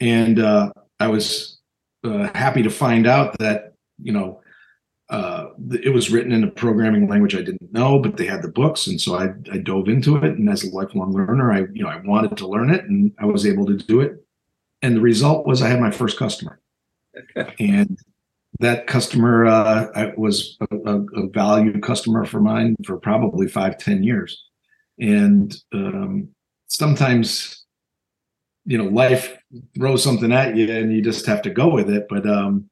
And 0.00 0.38
uh, 0.38 0.72
I 1.00 1.08
was 1.08 1.58
uh, 2.04 2.28
happy 2.34 2.62
to 2.62 2.70
find 2.70 3.06
out 3.06 3.38
that 3.38 3.74
you 4.00 4.12
know 4.12 4.40
uh, 5.10 5.48
it 5.82 5.92
was 5.92 6.10
written 6.10 6.32
in 6.32 6.44
a 6.44 6.50
programming 6.50 7.08
language 7.08 7.34
I 7.34 7.42
didn't 7.42 7.72
know, 7.72 7.98
but 7.98 8.16
they 8.16 8.26
had 8.26 8.42
the 8.42 8.48
books, 8.48 8.86
and 8.86 9.00
so 9.00 9.14
I, 9.14 9.30
I 9.52 9.58
dove 9.58 9.88
into 9.88 10.16
it. 10.16 10.36
And 10.36 10.48
as 10.48 10.64
a 10.64 10.74
lifelong 10.74 11.12
learner, 11.12 11.50
I 11.50 11.60
you 11.72 11.82
know 11.82 11.88
I 11.88 12.00
wanted 12.04 12.36
to 12.36 12.46
learn 12.46 12.70
it, 12.70 12.84
and 12.84 13.12
I 13.18 13.26
was 13.26 13.46
able 13.46 13.66
to 13.66 13.76
do 13.76 14.00
it. 14.00 14.24
And 14.82 14.96
the 14.96 15.00
result 15.00 15.46
was 15.46 15.62
I 15.62 15.68
had 15.68 15.80
my 15.80 15.90
first 15.90 16.18
customer, 16.18 16.60
and 17.58 17.98
that 18.60 18.86
customer 18.86 19.46
uh, 19.46 20.12
was 20.16 20.56
a, 20.60 20.76
a, 20.76 21.00
a, 21.22 21.28
valued 21.28 21.82
customer 21.82 22.24
for 22.24 22.40
mine 22.40 22.76
for 22.84 22.96
probably 22.96 23.48
five 23.48 23.78
ten 23.78 24.02
years. 24.02 24.44
And 25.00 25.56
um, 25.72 26.28
sometimes, 26.66 27.64
you 28.68 28.76
know, 28.76 28.84
life 28.84 29.36
throws 29.74 30.04
something 30.04 30.30
at 30.30 30.54
you, 30.54 30.70
and 30.70 30.92
you 30.92 31.02
just 31.02 31.26
have 31.26 31.42
to 31.42 31.50
go 31.50 31.68
with 31.68 31.88
it. 31.88 32.06
But 32.08 32.28
um, 32.28 32.68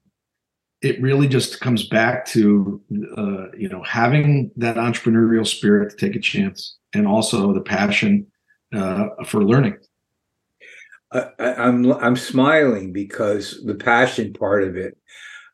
it 0.83 1.01
really 1.01 1.27
just 1.27 1.61
comes 1.61 1.89
back 1.89 2.27
to 2.27 2.81
uh, 3.17 3.47
you 3.57 3.69
know 3.69 3.83
having 3.83 4.51
that 4.57 4.77
entrepreneurial 4.77 5.47
spirit 5.47 5.91
to 5.91 5.97
take 5.97 6.15
a 6.15 6.21
chance 6.21 6.77
and 6.95 7.07
also 7.07 7.53
the 7.53 7.63
passion 7.63 8.27
uh, 8.75 9.09
for 9.25 9.43
learning 9.43 9.77
I, 11.13 11.31
I'm 11.39 11.93
I'm 11.93 12.17
smiling 12.17 12.93
because 12.93 13.63
the 13.65 13.75
passion 13.75 14.33
part 14.33 14.65
of 14.65 14.77
it, 14.77 14.97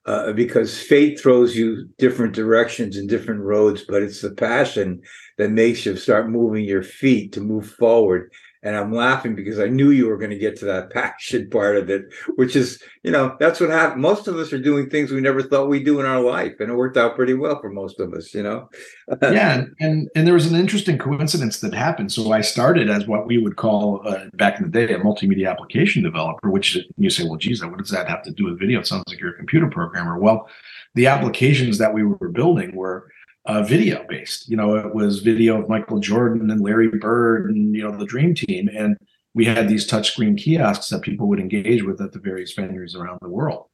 uh, 0.06 0.32
because 0.32 0.80
fate 0.82 1.20
throws 1.20 1.54
you 1.54 1.88
different 1.98 2.34
directions 2.34 2.96
and 2.96 3.08
different 3.08 3.40
roads, 3.40 3.84
but 3.86 4.02
it's 4.02 4.22
the 4.22 4.32
passion 4.32 5.02
that 5.38 5.50
makes 5.50 5.84
you 5.84 5.96
start 5.96 6.30
moving 6.30 6.64
your 6.64 6.82
feet 6.82 7.32
to 7.32 7.40
move 7.40 7.70
forward 7.70 8.32
and 8.62 8.76
I'm 8.76 8.92
laughing 8.92 9.34
because 9.34 9.58
I 9.58 9.66
knew 9.66 9.90
you 9.90 10.06
were 10.06 10.16
going 10.16 10.30
to 10.30 10.38
get 10.38 10.56
to 10.58 10.64
that 10.66 10.90
passion 10.92 11.50
part 11.50 11.76
of 11.76 11.90
it, 11.90 12.12
which 12.36 12.54
is, 12.54 12.82
you 13.02 13.10
know, 13.10 13.36
that's 13.40 13.60
what 13.60 13.70
happened. 13.70 14.00
Most 14.00 14.28
of 14.28 14.36
us 14.36 14.52
are 14.52 14.60
doing 14.60 14.88
things 14.88 15.10
we 15.10 15.20
never 15.20 15.42
thought 15.42 15.68
we'd 15.68 15.84
do 15.84 15.98
in 16.00 16.06
our 16.06 16.20
life, 16.20 16.54
and 16.60 16.70
it 16.70 16.74
worked 16.74 16.96
out 16.96 17.16
pretty 17.16 17.34
well 17.34 17.60
for 17.60 17.70
most 17.70 17.98
of 18.00 18.12
us, 18.14 18.32
you 18.34 18.42
know. 18.42 18.68
yeah, 19.22 19.64
and 19.80 20.08
and 20.14 20.26
there 20.26 20.34
was 20.34 20.46
an 20.46 20.58
interesting 20.58 20.98
coincidence 20.98 21.60
that 21.60 21.74
happened. 21.74 22.12
So 22.12 22.32
I 22.32 22.40
started 22.40 22.88
as 22.88 23.06
what 23.06 23.26
we 23.26 23.38
would 23.38 23.56
call 23.56 24.06
uh, 24.06 24.26
back 24.34 24.58
in 24.58 24.64
the 24.64 24.70
day 24.70 24.92
a 24.92 24.98
multimedia 24.98 25.50
application 25.50 26.02
developer. 26.02 26.50
Which 26.50 26.78
you 26.96 27.10
say, 27.10 27.24
well, 27.24 27.36
geez, 27.36 27.64
what 27.64 27.78
does 27.78 27.90
that 27.90 28.08
have 28.08 28.22
to 28.22 28.30
do 28.30 28.44
with 28.44 28.58
video? 28.58 28.80
It 28.80 28.86
sounds 28.86 29.04
like 29.08 29.18
you're 29.18 29.34
a 29.34 29.36
computer 29.36 29.68
programmer. 29.68 30.18
Well, 30.18 30.48
the 30.94 31.06
applications 31.06 31.78
that 31.78 31.92
we 31.92 32.04
were 32.04 32.28
building 32.28 32.76
were 32.76 33.10
uh, 33.44 33.62
video 33.62 34.04
based. 34.08 34.48
You 34.48 34.56
know, 34.56 34.76
it 34.76 34.94
was 34.94 35.20
video 35.20 35.60
of 35.60 35.68
Michael 35.68 35.98
Jordan 35.98 36.50
and 36.50 36.60
Larry 36.60 36.88
Bird 36.88 37.50
and 37.50 37.74
you 37.74 37.82
know 37.82 37.96
the 37.96 38.06
Dream 38.06 38.34
Team, 38.34 38.68
and 38.68 38.96
we 39.34 39.44
had 39.44 39.68
these 39.68 39.88
touchscreen 39.88 40.36
kiosks 40.38 40.88
that 40.90 41.02
people 41.02 41.28
would 41.28 41.40
engage 41.40 41.82
with 41.82 42.00
at 42.00 42.12
the 42.12 42.18
various 42.18 42.54
venues 42.54 42.94
around 42.94 43.18
the 43.22 43.28
world. 43.28 43.66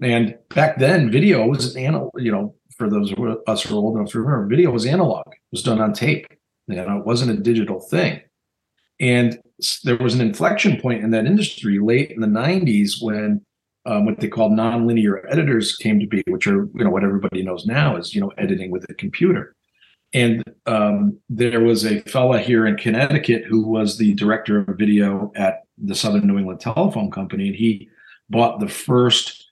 And 0.00 0.38
back 0.50 0.78
then, 0.78 1.10
video 1.10 1.46
was 1.46 1.74
analog. 1.74 2.10
You 2.16 2.32
know, 2.32 2.54
for 2.76 2.88
those 2.88 3.12
of 3.12 3.18
us 3.46 3.62
who 3.62 3.76
are 3.76 3.78
old 3.78 3.96
enough 3.96 4.12
to 4.12 4.20
remember, 4.20 4.46
video 4.46 4.70
was 4.70 4.86
analog. 4.86 5.24
It 5.26 5.38
was 5.50 5.62
done 5.62 5.80
on 5.80 5.92
tape. 5.92 6.26
You 6.68 6.76
know, 6.76 6.98
it 6.98 7.06
wasn't 7.06 7.38
a 7.38 7.42
digital 7.42 7.80
thing. 7.80 8.20
And 9.00 9.40
there 9.84 9.96
was 9.96 10.14
an 10.14 10.20
inflection 10.20 10.80
point 10.80 11.02
in 11.02 11.10
that 11.10 11.26
industry 11.26 11.78
late 11.78 12.10
in 12.10 12.20
the 12.20 12.26
90s 12.26 13.02
when 13.02 13.44
um, 13.88 14.04
what 14.04 14.20
they 14.20 14.28
called 14.28 14.52
nonlinear 14.52 15.24
editors 15.30 15.74
came 15.76 15.98
to 15.98 16.06
be, 16.06 16.22
which 16.28 16.46
are 16.46 16.68
you 16.74 16.84
know 16.84 16.90
what 16.90 17.04
everybody 17.04 17.42
knows 17.42 17.64
now 17.64 17.96
is 17.96 18.14
you 18.14 18.20
know 18.20 18.32
editing 18.36 18.70
with 18.70 18.84
a 18.90 18.94
computer. 18.94 19.54
And 20.12 20.42
um, 20.66 21.18
there 21.28 21.60
was 21.60 21.84
a 21.84 22.00
fella 22.02 22.38
here 22.40 22.66
in 22.66 22.76
Connecticut 22.76 23.44
who 23.44 23.66
was 23.66 23.98
the 23.98 24.14
director 24.14 24.60
of 24.60 24.78
video 24.78 25.32
at 25.36 25.62
the 25.76 25.94
Southern 25.94 26.26
New 26.26 26.38
England 26.38 26.60
Telephone 26.60 27.10
Company, 27.10 27.48
and 27.48 27.56
he 27.56 27.88
bought 28.28 28.60
the 28.60 28.68
first 28.68 29.50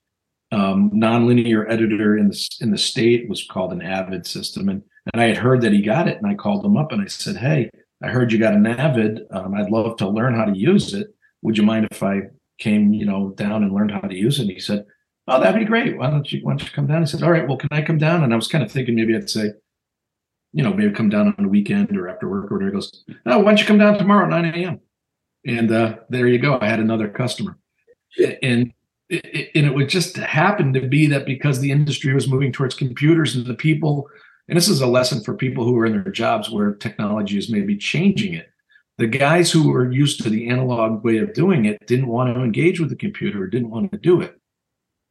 um, 0.51 0.91
nonlinear 0.91 1.69
editor 1.69 2.15
in 2.15 2.27
the 2.29 2.57
in 2.61 2.69
the 2.69 2.77
state. 2.77 3.27
Was 3.27 3.43
called 3.43 3.73
an 3.73 3.81
Avid 3.81 4.27
system, 4.27 4.69
and 4.69 4.83
and 5.13 5.21
I 5.21 5.27
had 5.27 5.37
heard 5.37 5.61
that 5.61 5.73
he 5.73 5.81
got 5.81 6.07
it, 6.07 6.17
and 6.17 6.27
I 6.27 6.35
called 6.35 6.63
him 6.63 6.77
up 6.77 6.91
and 6.91 7.01
I 7.01 7.07
said, 7.07 7.37
"Hey, 7.37 7.71
I 8.03 8.09
heard 8.09 8.31
you 8.31 8.37
got 8.37 8.53
an 8.53 8.67
Avid. 8.67 9.21
Um, 9.31 9.55
I'd 9.55 9.71
love 9.71 9.97
to 9.97 10.07
learn 10.07 10.35
how 10.35 10.45
to 10.45 10.55
use 10.55 10.93
it. 10.93 11.07
Would 11.41 11.57
you 11.57 11.63
mind 11.63 11.87
if 11.89 12.03
I 12.03 12.21
came, 12.57 12.93
you 12.93 13.05
know, 13.05 13.29
down 13.31 13.63
and 13.63 13.73
learned 13.73 13.91
how 13.91 14.01
to 14.01 14.15
use 14.15 14.39
it. 14.39 14.43
And 14.43 14.51
he 14.51 14.59
said, 14.59 14.85
"Oh, 15.27 15.39
that'd 15.39 15.59
be 15.59 15.65
great. 15.65 15.97
Why 15.97 16.09
don't 16.09 16.31
you 16.31 16.39
why 16.43 16.53
don't 16.53 16.63
you 16.63 16.69
come 16.73 16.87
down?" 16.87 17.01
I 17.01 17.05
said, 17.05 17.23
"All 17.23 17.31
right. 17.31 17.47
Well, 17.47 17.57
can 17.57 17.69
I 17.71 17.81
come 17.81 17.97
down?" 17.97 18.23
And 18.23 18.33
I 18.33 18.35
was 18.35 18.47
kind 18.47 18.63
of 18.63 18.71
thinking 18.71 18.95
maybe 18.95 19.15
I'd 19.15 19.29
say, 19.29 19.51
you 20.53 20.63
know, 20.63 20.73
maybe 20.73 20.93
come 20.93 21.09
down 21.09 21.33
on 21.37 21.45
a 21.45 21.49
weekend 21.49 21.95
or 21.97 22.09
after 22.09 22.27
work 22.27 22.51
or 22.51 22.55
whatever. 22.55 22.71
He 22.71 22.75
goes, 22.75 23.03
"No, 23.25 23.39
why 23.39 23.51
don't 23.51 23.59
you 23.59 23.65
come 23.65 23.77
down 23.77 23.97
tomorrow 23.97 24.25
at 24.25 24.29
9 24.29 24.45
a.m." 24.45 24.79
And 25.45 25.71
uh, 25.71 25.97
there 26.09 26.27
you 26.27 26.39
go. 26.39 26.59
I 26.61 26.67
had 26.67 26.79
another 26.79 27.07
customer, 27.07 27.57
and 28.41 28.73
it, 29.09 29.51
and 29.55 29.65
it 29.65 29.73
would 29.73 29.89
just 29.89 30.17
happen 30.17 30.73
to 30.73 30.81
be 30.87 31.07
that 31.07 31.25
because 31.25 31.59
the 31.59 31.71
industry 31.71 32.13
was 32.13 32.27
moving 32.27 32.51
towards 32.51 32.75
computers 32.75 33.35
and 33.35 33.45
the 33.45 33.53
people, 33.53 34.09
and 34.47 34.57
this 34.57 34.67
is 34.67 34.81
a 34.81 34.87
lesson 34.87 35.23
for 35.23 35.33
people 35.33 35.63
who 35.63 35.77
are 35.77 35.85
in 35.85 35.93
their 35.93 36.11
jobs 36.11 36.49
where 36.49 36.73
technology 36.73 37.37
is 37.37 37.49
maybe 37.49 37.77
changing 37.77 38.33
it 38.33 38.49
The 38.97 39.07
guys 39.07 39.51
who 39.51 39.69
were 39.69 39.91
used 39.91 40.23
to 40.23 40.29
the 40.29 40.49
analog 40.49 41.03
way 41.03 41.17
of 41.17 41.33
doing 41.33 41.65
it 41.65 41.85
didn't 41.85 42.07
want 42.07 42.33
to 42.33 42.41
engage 42.41 42.79
with 42.79 42.89
the 42.89 42.95
computer, 42.95 43.43
or 43.43 43.47
didn't 43.47 43.69
want 43.69 43.91
to 43.91 43.97
do 43.97 44.21
it. 44.21 44.39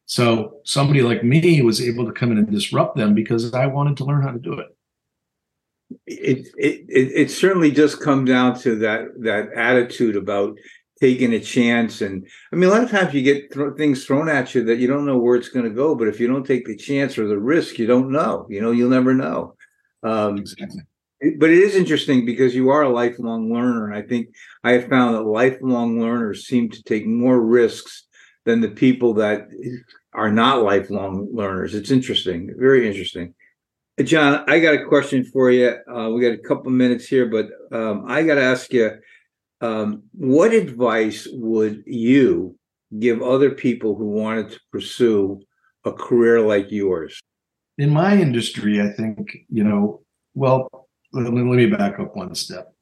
So 0.06 0.60
somebody 0.64 1.02
like 1.02 1.22
me 1.22 1.62
was 1.62 1.80
able 1.80 2.06
to 2.06 2.12
come 2.12 2.32
in 2.32 2.38
and 2.38 2.50
disrupt 2.50 2.96
them 2.96 3.14
because 3.14 3.52
I 3.52 3.66
wanted 3.66 3.96
to 3.98 4.04
learn 4.04 4.22
how 4.22 4.32
to 4.32 4.38
do 4.38 4.54
it. 4.54 4.68
It 6.06 6.48
it 6.56 6.86
it, 6.88 7.30
certainly 7.30 7.70
does 7.70 7.94
come 7.94 8.24
down 8.24 8.58
to 8.60 8.76
that 8.76 9.20
that 9.20 9.52
attitude 9.52 10.16
about 10.16 10.56
taking 11.00 11.34
a 11.34 11.40
chance 11.40 12.00
and 12.00 12.26
i 12.52 12.56
mean 12.56 12.68
a 12.68 12.72
lot 12.72 12.82
of 12.82 12.90
times 12.90 13.12
you 13.12 13.22
get 13.22 13.52
th- 13.52 13.76
things 13.76 14.04
thrown 14.04 14.30
at 14.30 14.54
you 14.54 14.64
that 14.64 14.78
you 14.78 14.88
don't 14.88 15.04
know 15.04 15.18
where 15.18 15.36
it's 15.36 15.50
going 15.50 15.64
to 15.64 15.70
go 15.70 15.94
but 15.94 16.08
if 16.08 16.18
you 16.18 16.26
don't 16.26 16.46
take 16.46 16.64
the 16.66 16.74
chance 16.74 17.18
or 17.18 17.28
the 17.28 17.38
risk 17.38 17.78
you 17.78 17.86
don't 17.86 18.10
know 18.10 18.46
you 18.48 18.62
know 18.62 18.70
you'll 18.70 18.88
never 18.88 19.12
know 19.12 19.54
um, 20.02 20.38
exactly. 20.38 20.80
But 21.38 21.50
it 21.50 21.58
is 21.58 21.74
interesting 21.74 22.24
because 22.24 22.54
you 22.54 22.68
are 22.70 22.82
a 22.82 22.88
lifelong 22.88 23.52
learner 23.52 23.86
and 23.86 23.96
i 23.96 24.06
think 24.06 24.28
i 24.64 24.72
have 24.72 24.88
found 24.88 25.14
that 25.14 25.22
lifelong 25.22 26.00
learners 26.00 26.46
seem 26.46 26.68
to 26.68 26.82
take 26.82 27.06
more 27.06 27.40
risks 27.40 28.06
than 28.44 28.60
the 28.60 28.68
people 28.68 29.14
that 29.14 29.48
are 30.12 30.30
not 30.30 30.62
lifelong 30.62 31.28
learners 31.32 31.74
it's 31.74 31.90
interesting 31.90 32.50
very 32.58 32.86
interesting 32.86 33.34
John, 34.04 34.44
I 34.46 34.60
got 34.60 34.74
a 34.74 34.84
question 34.84 35.24
for 35.24 35.50
you. 35.50 35.74
Uh, 35.90 36.10
we 36.10 36.20
got 36.20 36.34
a 36.34 36.46
couple 36.46 36.70
minutes 36.70 37.06
here, 37.06 37.24
but 37.24 37.46
um, 37.74 38.04
I 38.06 38.24
got 38.24 38.34
to 38.34 38.42
ask 38.42 38.70
you 38.70 38.90
um, 39.60 40.02
what 40.12 40.52
advice 40.52 41.26
would 41.32 41.82
you 41.86 42.58
give 42.98 43.22
other 43.22 43.50
people 43.50 43.94
who 43.94 44.06
wanted 44.06 44.50
to 44.50 44.60
pursue 44.70 45.40
a 45.84 45.92
career 45.92 46.40
like 46.40 46.70
yours? 46.70 47.18
In 47.78 47.90
my 47.90 48.16
industry, 48.16 48.80
I 48.80 48.90
think, 48.90 49.34
you 49.48 49.64
know, 49.64 50.02
well, 50.34 50.85
let, 51.16 51.32
let 51.32 51.44
me 51.44 51.66
back 51.66 51.98
up 51.98 52.16
one 52.16 52.34
step. 52.34 52.72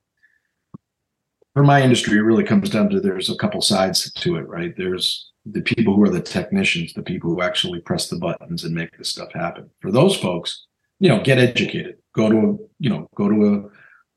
For 1.55 1.63
my 1.63 1.83
industry, 1.83 2.19
it 2.19 2.23
really 2.23 2.45
comes 2.45 2.69
down 2.69 2.91
to 2.91 3.01
there's 3.01 3.31
a 3.31 3.37
couple 3.37 3.61
sides 3.61 4.11
to 4.13 4.37
it, 4.37 4.49
right? 4.49 4.75
There's 4.77 5.31
the 5.47 5.63
people 5.63 5.95
who 5.95 6.03
are 6.03 6.11
the 6.11 6.21
technicians, 6.21 6.95
the 6.95 7.03
people 7.03 7.31
who 7.31 7.43
actually 7.43 7.81
press 7.81 8.09
the 8.09 8.17
buttons 8.17 8.65
and 8.65 8.75
make 8.75 8.97
this 8.99 9.11
stuff 9.11 9.33
happen. 9.33 9.71
For 9.81 9.93
those 9.93 10.17
folks, 10.17 10.67
you 10.99 11.09
know, 11.09 11.23
get 11.23 11.39
educated. 11.39 11.97
Go 12.15 12.29
to 12.29 12.37
a, 12.37 12.57
you 12.79 12.91
know, 12.91 13.09
go 13.15 13.29
to 13.29 13.71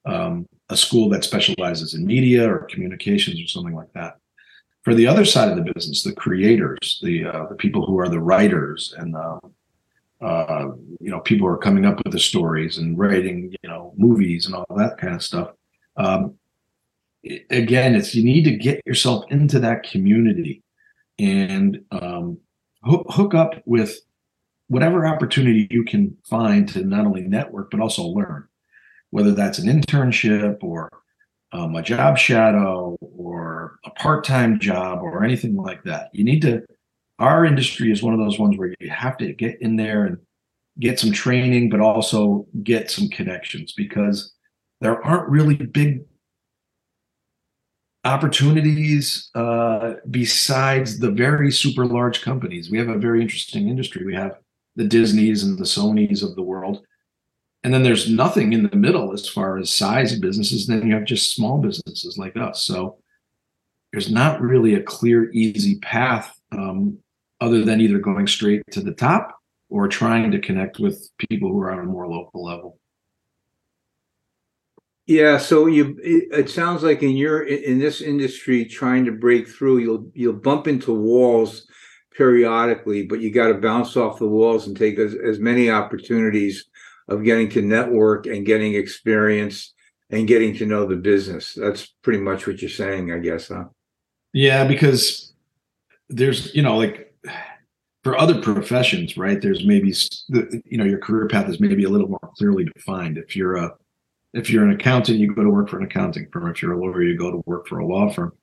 a, 0.05 0.11
um, 0.11 0.47
a 0.69 0.77
school 0.77 1.09
that 1.09 1.23
specializes 1.23 1.93
in 1.93 2.05
media 2.05 2.51
or 2.51 2.65
communications 2.65 3.41
or 3.41 3.47
something 3.47 3.75
like 3.75 3.91
that. 3.93 4.15
For 4.83 4.95
the 4.95 5.07
other 5.07 5.25
side 5.25 5.49
of 5.49 5.57
the 5.57 5.71
business, 5.73 6.03
the 6.03 6.13
creators, 6.13 6.99
the 7.03 7.25
uh, 7.25 7.45
the 7.49 7.55
people 7.55 7.85
who 7.85 7.99
are 7.99 8.07
the 8.07 8.21
writers 8.21 8.95
and 8.97 9.13
the 9.13 9.39
uh, 10.21 10.67
you 10.99 11.11
know 11.11 11.19
people 11.19 11.47
are 11.47 11.57
coming 11.57 11.85
up 11.85 11.97
with 12.03 12.13
the 12.13 12.19
stories 12.19 12.77
and 12.77 12.97
writing 12.97 13.53
you 13.63 13.69
know 13.69 13.93
movies 13.97 14.45
and 14.45 14.55
all 14.55 14.65
that 14.75 14.97
kind 14.97 15.15
of 15.15 15.23
stuff. 15.23 15.51
Um, 15.95 16.35
again, 17.49 17.95
it's 17.95 18.15
you 18.15 18.23
need 18.23 18.43
to 18.43 18.55
get 18.55 18.81
yourself 18.85 19.25
into 19.29 19.59
that 19.59 19.83
community 19.83 20.63
and 21.19 21.81
um, 21.91 22.37
hook, 22.83 23.05
hook 23.09 23.33
up 23.33 23.61
with 23.65 23.99
whatever 24.67 25.05
opportunity 25.05 25.67
you 25.71 25.83
can 25.83 26.15
find 26.25 26.67
to 26.69 26.83
not 26.83 27.05
only 27.05 27.21
network 27.21 27.71
but 27.71 27.79
also 27.79 28.03
learn 28.03 28.47
whether 29.11 29.31
that's 29.31 29.59
an 29.59 29.67
internship 29.67 30.61
or 30.61 30.89
um, 31.53 31.75
a 31.75 31.81
job 31.81 32.17
shadow 32.17 32.97
or 32.99 33.79
a 33.85 33.89
part-time 33.91 34.59
job 34.59 34.99
or 35.01 35.23
anything 35.23 35.55
like 35.55 35.83
that 35.83 36.09
you 36.13 36.23
need 36.23 36.41
to 36.41 36.61
our 37.19 37.45
industry 37.45 37.91
is 37.91 38.03
one 38.03 38.13
of 38.13 38.19
those 38.19 38.39
ones 38.39 38.57
where 38.57 38.73
you 38.79 38.89
have 38.89 39.17
to 39.17 39.33
get 39.33 39.61
in 39.61 39.75
there 39.75 40.05
and 40.05 40.17
get 40.79 40.99
some 40.99 41.11
training 41.11 41.69
but 41.69 41.79
also 41.79 42.45
get 42.63 42.91
some 42.91 43.09
connections 43.09 43.73
because 43.73 44.33
there 44.81 45.03
aren't 45.03 45.29
really 45.29 45.55
big 45.55 46.01
opportunities 48.05 49.29
uh, 49.35 49.95
besides 50.09 50.99
the 50.99 51.11
very 51.11 51.51
super 51.51 51.85
large 51.85 52.21
companies. 52.21 52.69
We 52.69 52.77
have 52.77 52.89
a 52.89 52.97
very 52.97 53.21
interesting 53.21 53.67
industry. 53.67 54.05
We 54.05 54.15
have 54.15 54.37
the 54.75 54.85
disneys 54.85 55.43
and 55.43 55.57
the 55.57 55.65
sonys 55.65 56.23
of 56.23 56.35
the 56.35 56.43
world. 56.43 56.85
And 57.63 57.73
then 57.73 57.83
there's 57.83 58.09
nothing 58.09 58.53
in 58.53 58.63
the 58.69 58.75
middle 58.77 59.11
as 59.11 59.27
far 59.27 59.57
as 59.57 59.71
size 59.71 60.13
of 60.13 60.21
businesses. 60.21 60.67
Then 60.67 60.87
you 60.87 60.93
have 60.93 61.05
just 61.05 61.35
small 61.35 61.57
businesses 61.57 62.17
like 62.17 62.37
us. 62.37 62.63
So 62.63 62.99
there's 63.91 64.11
not 64.11 64.39
really 64.39 64.75
a 64.75 64.83
clear 64.83 65.31
easy 65.31 65.79
path 65.79 66.39
um, 66.51 66.99
other 67.39 67.63
than 67.63 67.81
either 67.81 67.99
going 67.99 68.27
straight 68.27 68.63
to 68.71 68.81
the 68.81 68.93
top 68.93 69.39
or 69.69 69.87
trying 69.87 70.31
to 70.31 70.39
connect 70.39 70.79
with 70.79 71.09
people 71.29 71.51
who 71.51 71.59
are 71.59 71.71
on 71.71 71.79
a 71.79 71.83
more 71.83 72.07
local 72.07 72.43
level 72.43 72.79
yeah 75.05 75.37
so 75.37 75.65
you 75.67 75.97
it, 76.03 76.27
it 76.31 76.49
sounds 76.49 76.83
like 76.83 77.03
in 77.03 77.15
your 77.15 77.43
in 77.43 77.79
this 77.79 78.01
industry 78.01 78.65
trying 78.65 79.05
to 79.05 79.11
break 79.11 79.47
through 79.47 79.77
you'll 79.77 80.11
you'll 80.13 80.33
bump 80.33 80.67
into 80.67 80.93
walls 80.93 81.67
periodically 82.15 83.05
but 83.05 83.19
you 83.19 83.29
got 83.31 83.47
to 83.47 83.53
bounce 83.53 83.95
off 83.95 84.19
the 84.19 84.27
walls 84.27 84.67
and 84.67 84.75
take 84.75 84.97
as, 84.97 85.13
as 85.15 85.39
many 85.39 85.69
opportunities 85.69 86.65
of 87.07 87.23
getting 87.23 87.49
to 87.49 87.61
network 87.61 88.25
and 88.25 88.45
getting 88.45 88.73
experience 88.73 89.73
and 90.09 90.27
getting 90.27 90.55
to 90.55 90.65
know 90.65 90.85
the 90.85 90.95
business. 90.95 91.53
That's 91.53 91.87
pretty 92.01 92.19
much 92.19 92.47
what 92.47 92.61
you're 92.61 92.69
saying, 92.69 93.11
I 93.11 93.19
guess, 93.19 93.49
huh? 93.49 93.65
Yeah, 94.33 94.65
because 94.65 95.33
there's, 96.09 96.53
you 96.53 96.61
know, 96.61 96.77
like 96.77 97.06
for 98.03 98.17
other 98.17 98.41
professions, 98.41 99.17
right? 99.17 99.41
There's 99.41 99.65
maybe 99.65 99.93
you 100.65 100.77
know, 100.77 100.85
your 100.85 100.99
career 100.99 101.27
path 101.27 101.49
is 101.49 101.59
maybe 101.59 101.83
a 101.83 101.89
little 101.89 102.07
more 102.07 102.31
clearly 102.37 102.65
defined. 102.65 103.17
If 103.17 103.35
you're 103.35 103.55
a 103.55 103.71
if 104.33 104.49
you're 104.49 104.65
an 104.65 104.71
accountant, 104.71 105.19
you 105.19 105.33
go 105.33 105.43
to 105.43 105.49
work 105.49 105.69
for 105.69 105.79
an 105.79 105.85
accounting 105.85 106.27
firm. 106.31 106.49
If 106.49 106.61
you're 106.61 106.73
a 106.73 106.79
lawyer, 106.79 107.01
you 107.01 107.17
go 107.17 107.31
to 107.31 107.41
work 107.45 107.67
for 107.67 107.79
a 107.79 107.85
law 107.85 108.09
firm. 108.11 108.33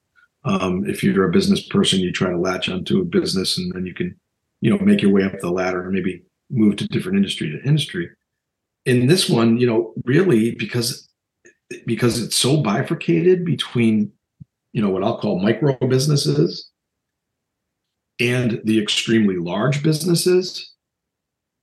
Um, 0.44 0.88
if 0.88 1.02
you're 1.02 1.28
a 1.28 1.32
business 1.32 1.66
person, 1.68 2.00
you 2.00 2.12
try 2.12 2.30
to 2.30 2.38
latch 2.38 2.68
onto 2.68 3.00
a 3.00 3.04
business, 3.04 3.56
and 3.56 3.72
then 3.72 3.87
you 3.87 3.94
can, 3.94 4.14
you 4.60 4.70
know, 4.70 4.84
make 4.84 5.00
your 5.00 5.12
way 5.12 5.22
up 5.22 5.38
the 5.40 5.50
ladder 5.50 5.82
and 5.84 5.92
maybe 5.92 6.22
move 6.50 6.76
to 6.76 6.88
different 6.88 7.16
industry 7.16 7.50
to 7.50 7.62
industry 7.66 8.10
in 8.84 9.06
this 9.06 9.28
one, 9.28 9.58
you 9.58 9.66
know, 9.66 9.94
really 10.04 10.54
because 10.54 11.08
because 11.87 12.22
it's 12.22 12.37
so 12.37 12.58
bifurcated 12.58 13.44
between, 13.44 14.12
you 14.72 14.82
know, 14.82 14.90
what 14.90 15.02
I'll 15.02 15.18
call 15.18 15.40
micro 15.40 15.76
businesses 15.88 16.70
and 18.20 18.61
the 18.64 18.81
extremely 18.81 19.37
large 19.37 19.83
businesses, 19.83 20.72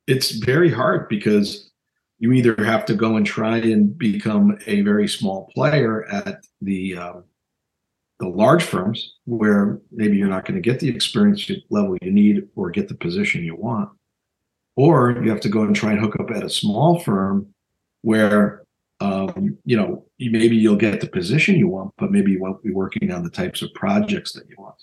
it's 0.08 0.32
very 0.32 0.72
hard 0.72 1.08
because 1.08 1.72
you 2.20 2.32
either 2.34 2.56
have 2.64 2.86
to 2.86 2.94
go 2.94 3.16
and 3.16 3.26
try 3.26 3.58
and 3.58 3.98
become 3.98 4.58
a 4.68 4.82
very 4.82 5.08
small 5.08 5.50
player 5.54 6.06
at 6.12 6.46
the 6.62 6.96
um, 6.98 7.24
the 8.20 8.28
large 8.28 8.64
firms 8.64 9.16
where 9.26 9.82
maybe 9.92 10.16
you're 10.16 10.28
not 10.28 10.46
going 10.46 10.62
to 10.62 10.62
get 10.62 10.80
the 10.80 10.88
experience 10.88 11.50
level 11.72 11.98
you 12.04 12.12
need 12.12 12.48
or 12.56 12.70
get 12.70 12.88
the 12.88 12.94
position 12.94 13.44
you 13.44 13.56
want 13.56 13.90
or 14.76 15.12
you 15.24 15.30
have 15.32 15.42
to 15.42 15.50
go 15.50 15.64
and 15.64 15.76
try 15.76 15.92
and 15.92 16.00
hook 16.00 16.16
up 16.20 16.30
at 16.30 16.44
a 16.44 16.50
small 16.50 17.00
firm 17.00 17.48
where 18.04 18.62
um, 19.00 19.58
you 19.66 19.76
know 19.76 20.06
maybe 20.20 20.56
you'll 20.56 20.76
get 20.76 21.02
the 21.02 21.08
position 21.08 21.56
you 21.56 21.68
want 21.68 21.92
but 21.98 22.12
maybe 22.12 22.32
you 22.32 22.40
won't 22.40 22.64
be 22.64 22.72
working 22.72 23.12
on 23.12 23.24
the 23.24 23.30
types 23.30 23.64
of 23.64 23.74
projects 23.74 24.34
that 24.34 24.48
you 24.48 24.56
want 24.60 24.76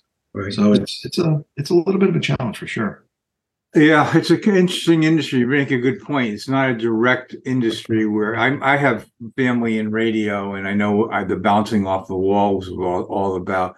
right. 0.44 0.52
so 0.52 0.72
it's 0.72 1.04
it's 1.04 1.18
a 1.18 1.44
it's 1.56 1.70
a 1.70 1.74
little 1.74 1.98
bit 1.98 2.08
of 2.08 2.16
a 2.16 2.20
challenge 2.20 2.58
for 2.58 2.66
sure 2.66 3.04
yeah 3.74 4.10
it's 4.16 4.30
an 4.30 4.38
interesting 4.38 5.02
industry 5.02 5.40
you 5.40 5.46
make 5.46 5.70
a 5.70 5.78
good 5.78 6.00
point 6.00 6.32
it's 6.32 6.48
not 6.48 6.70
a 6.70 6.74
direct 6.74 7.34
industry 7.44 8.06
where 8.06 8.34
I'm, 8.36 8.62
i 8.62 8.76
have 8.76 9.06
family 9.36 9.78
in 9.78 9.90
radio 9.90 10.54
and 10.54 10.66
i 10.66 10.74
know 10.74 11.10
I, 11.10 11.24
the 11.24 11.36
bouncing 11.36 11.86
off 11.86 12.08
the 12.08 12.16
walls 12.16 12.68
all, 12.68 13.02
all 13.04 13.36
about 13.36 13.76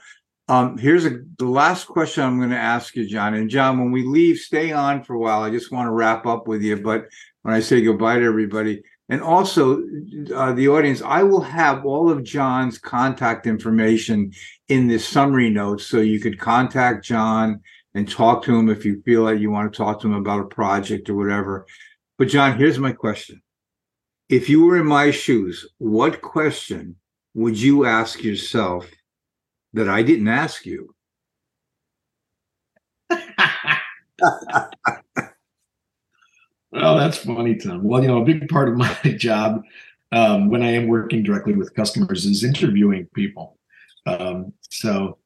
um, 0.51 0.77
here's 0.79 1.07
a, 1.07 1.21
the 1.39 1.45
last 1.45 1.87
question 1.87 2.25
I'm 2.25 2.39
going 2.39 2.51
to 2.51 2.57
ask 2.57 2.97
you, 2.97 3.07
John. 3.07 3.35
And 3.35 3.49
John, 3.49 3.79
when 3.79 3.93
we 3.93 4.05
leave, 4.05 4.37
stay 4.37 4.73
on 4.73 5.05
for 5.05 5.15
a 5.15 5.19
while. 5.19 5.43
I 5.43 5.51
just 5.51 5.71
want 5.71 5.87
to 5.87 5.93
wrap 5.93 6.27
up 6.27 6.49
with 6.49 6.61
you. 6.61 6.77
But 6.77 7.07
when 7.43 7.55
I 7.55 7.61
say 7.61 7.81
goodbye 7.83 8.19
to 8.19 8.25
everybody, 8.25 8.83
and 9.11 9.21
also 9.21 9.83
uh, 10.35 10.53
the 10.53 10.69
audience, 10.69 11.03
I 11.03 11.23
will 11.23 11.43
have 11.43 11.85
all 11.85 12.11
of 12.11 12.25
John's 12.25 12.79
contact 12.79 13.47
information 13.47 14.33
in 14.69 14.87
the 14.87 14.99
summary 14.99 15.51
notes, 15.51 15.87
so 15.87 16.01
you 16.01 16.21
could 16.21 16.39
contact 16.39 17.05
John 17.05 17.61
and 17.95 18.09
talk 18.09 18.43
to 18.45 18.57
him 18.57 18.71
if 18.71 18.85
you 18.85 19.03
feel 19.03 19.23
like 19.23 19.41
you 19.41 19.51
want 19.51 19.71
to 19.71 19.77
talk 19.77 20.01
to 20.01 20.07
him 20.07 20.15
about 20.15 20.41
a 20.41 20.45
project 20.47 21.11
or 21.11 21.17
whatever. 21.17 21.67
But 22.17 22.29
John, 22.29 22.57
here's 22.57 22.79
my 22.79 22.93
question: 22.93 23.43
If 24.31 24.49
you 24.49 24.65
were 24.65 24.79
in 24.79 24.87
my 24.87 25.11
shoes, 25.11 25.69
what 25.77 26.23
question 26.23 26.97
would 27.35 27.61
you 27.61 27.85
ask 27.85 28.23
yourself? 28.23 28.89
that 29.73 29.89
I 29.89 30.03
didn't 30.03 30.29
ask 30.29 30.67
you. 30.67 30.95
that's 37.11 37.25
funny, 37.25 37.57
Tom. 37.57 37.83
Well, 37.83 38.03
you 38.03 38.09
know, 38.09 38.23
a 38.23 38.25
big 38.25 38.49
part 38.49 38.69
of 38.69 38.77
my 38.77 38.95
job 39.17 39.63
um, 40.13 40.49
when 40.49 40.63
I 40.63 40.73
am 40.73 40.87
working 40.87 41.23
directly 41.23 41.55
with 41.55 41.75
customers 41.75 42.25
is 42.25 42.45
interviewing 42.45 43.09
people. 43.15 43.59
Um, 44.07 44.53
so 44.71 45.19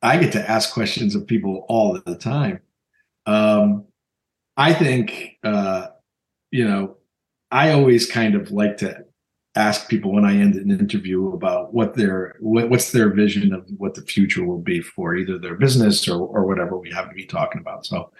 I 0.00 0.16
get 0.18 0.32
to 0.32 0.50
ask 0.50 0.72
questions 0.72 1.14
of 1.14 1.26
people 1.26 1.66
all 1.68 2.00
the 2.04 2.16
time. 2.16 2.60
Um, 3.26 3.84
I 4.56 4.72
think, 4.72 5.38
uh, 5.42 5.88
you 6.50 6.66
know, 6.66 6.96
I 7.50 7.72
always 7.72 8.10
kind 8.10 8.34
of 8.34 8.50
like 8.50 8.76
to 8.78 9.04
ask 9.56 9.88
people 9.88 10.12
when 10.12 10.24
I 10.24 10.36
end 10.36 10.54
an 10.54 10.70
interview 10.70 11.32
about 11.32 11.74
what 11.74 11.94
their 11.94 12.36
what, 12.38 12.70
what's 12.70 12.92
their 12.92 13.12
vision 13.12 13.52
of 13.52 13.66
what 13.76 13.94
the 13.94 14.02
future 14.02 14.44
will 14.44 14.60
be 14.60 14.80
for 14.80 15.16
either 15.16 15.38
their 15.38 15.56
business 15.56 16.06
or 16.06 16.20
or 16.20 16.46
whatever 16.46 16.78
we 16.78 16.92
have 16.92 17.08
to 17.08 17.14
be 17.14 17.26
talking 17.26 17.60
about. 17.60 17.86
So 17.86 18.12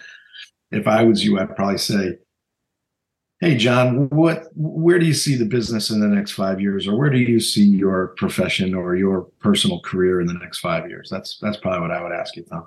if 0.71 0.87
I 0.87 1.05
was 1.05 1.25
you, 1.25 1.39
I'd 1.39 1.55
probably 1.55 1.79
say, 1.79 2.19
"Hey, 3.41 3.57
John, 3.57 4.09
what 4.11 4.45
where 4.55 4.99
do 4.99 5.07
you 5.07 5.15
see 5.15 5.37
the 5.37 5.45
business 5.45 5.91
in 5.91 6.01
the 6.01 6.07
next 6.07 6.33
five 6.33 6.61
years, 6.61 6.87
or 6.87 6.97
where 6.97 7.11
do 7.11 7.19
you 7.19 7.41
see 7.41 7.65
your 7.65 8.09
profession 8.17 8.75
or 8.75 8.97
your 8.97 9.23
personal 9.41 9.81
career 9.81 10.21
in 10.21 10.27
the 10.27 10.35
next 10.35 10.59
five 10.61 10.89
years?" 10.89 11.09
That's 11.11 11.39
that's 11.41 11.57
probably 11.57 11.81
what 11.81 11.91
I 11.91 12.03
would 12.03 12.13
ask 12.13 12.37
you, 12.37 12.45
Tom. 12.45 12.67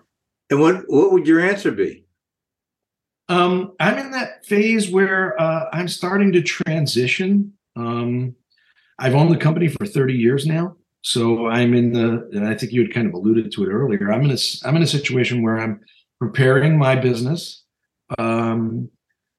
And 0.50 0.60
what 0.60 0.84
what 0.88 1.12
would 1.12 1.28
your 1.28 1.40
answer 1.40 1.72
be? 1.72 2.06
Um, 3.32 3.74
I'm 3.80 3.98
in 3.98 4.12
that 4.12 4.46
phase 4.46 4.92
where 4.92 5.40
uh, 5.42 5.70
I'm 5.72 5.88
starting 5.88 6.34
to 6.34 6.42
transition. 6.42 7.54
Um, 7.78 8.36
I've 9.00 9.16
owned 9.16 9.32
the 9.32 9.38
company 9.38 9.70
for 9.70 9.86
30 9.86 10.14
years 10.14 10.46
now. 10.46 10.76
So 11.02 11.48
I'm 11.48 11.74
in 11.74 11.94
the, 11.94 12.30
and 12.34 12.46
I 12.46 12.56
think 12.56 12.74
you 12.74 12.82
had 12.82 12.94
kind 12.94 13.08
of 13.08 13.14
alluded 13.14 13.52
to 13.54 13.64
it 13.64 13.70
earlier. 13.70 14.12
I'm 14.12 14.24
in 14.24 14.32
a, 14.32 14.38
I'm 14.66 14.76
in 14.76 14.84
a 14.84 14.88
situation 14.88 15.42
where 15.42 15.60
I'm 15.60 15.80
preparing 16.20 16.78
my 16.78 16.96
business 16.96 17.64
um, 18.20 18.90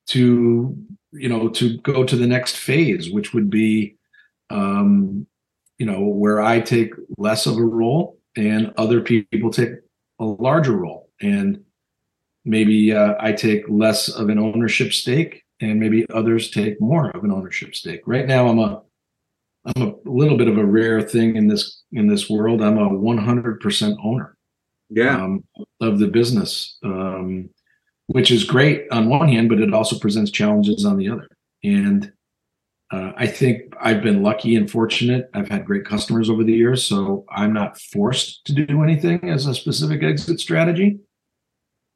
to, 0.08 0.74
you 1.12 1.29
know, 1.29 1.48
to 1.48 1.79
go 1.79 2.05
to 2.05 2.16
the 2.16 2.27
next 2.27 2.57
phase, 2.57 3.11
which 3.11 3.35
would 3.35 3.51
be, 3.51 3.96
um, 4.51 5.27
you 5.79 5.87
know, 5.87 6.01
where 6.01 6.40
I 6.40 6.61
take 6.61 6.92
less 7.18 7.46
of 7.46 7.57
a 7.57 7.62
role 7.62 8.18
and 8.37 8.72
other 8.77 9.01
people 9.01 9.51
take 9.51 9.70
a 10.18 10.25
larger 10.25 10.77
role, 10.77 11.11
and 11.20 11.62
maybe 12.44 12.92
uh, 12.92 13.14
I 13.20 13.33
take 13.33 13.64
less 13.68 14.09
of 14.09 14.29
an 14.29 14.38
ownership 14.38 14.92
stake, 14.92 15.42
and 15.61 15.79
maybe 15.79 16.07
others 16.11 16.51
take 16.51 16.81
more 16.81 17.11
of 17.11 17.25
an 17.25 17.31
ownership 17.31 17.75
stake. 17.75 18.03
Right 18.07 18.27
now, 18.27 18.48
I'm 18.48 18.59
a 18.59 18.83
I'm 19.64 19.83
a 19.83 19.94
little 20.05 20.37
bit 20.37 20.48
of 20.48 20.59
a 20.59 20.64
rare 20.64 21.03
thing 21.03 21.37
in 21.37 21.48
this 21.48 21.83
in 21.92 22.09
this 22.09 22.29
world. 22.29 22.62
I'm 22.62 22.79
a 22.79 22.88
100% 22.88 23.96
owner. 24.05 24.37
Yeah. 24.88 25.22
Um, 25.22 25.44
of 25.81 25.98
the 25.98 26.09
business, 26.09 26.77
um, 26.85 27.48
which 28.12 28.31
is 28.31 28.44
great 28.44 28.87
on 28.90 29.09
one 29.09 29.29
hand, 29.29 29.48
but 29.48 29.59
it 29.59 29.72
also 29.72 29.98
presents 29.98 30.31
challenges 30.31 30.85
on 30.85 30.98
the 30.98 31.09
other. 31.09 31.29
And 31.64 32.12
uh, 32.90 33.12
I 33.16 33.27
think 33.27 33.72
I've 33.81 34.03
been 34.03 34.22
lucky 34.22 34.55
and 34.55 34.70
fortunate. 34.70 35.31
I've 35.33 35.48
had 35.48 35.64
great 35.64 35.87
customers 35.87 36.29
over 36.29 36.44
the 36.44 36.53
years, 36.53 36.87
so 36.87 37.25
I'm 37.31 37.53
not 37.53 37.81
forced 37.81 38.44
to 38.46 38.53
do 38.53 38.83
anything 38.83 39.29
as 39.31 39.46
a 39.46 39.55
specific 39.55 40.03
exit 40.03 40.40
strategy. 40.40 40.98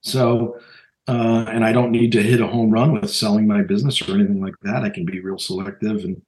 So, 0.01 0.59
uh, 1.07 1.45
and 1.49 1.65
I 1.65 1.73
don't 1.73 1.91
need 1.91 2.13
to 2.13 2.23
hit 2.23 2.41
a 2.41 2.47
home 2.47 2.71
run 2.71 2.93
with 2.93 3.11
selling 3.11 3.47
my 3.47 3.63
business 3.63 4.01
or 4.09 4.15
anything 4.15 4.41
like 4.41 4.55
that. 4.63 4.85
I 4.85 4.89
can 4.89 5.05
be 5.05 5.21
real 5.21 5.39
selective 5.39 6.05
and 6.05 6.23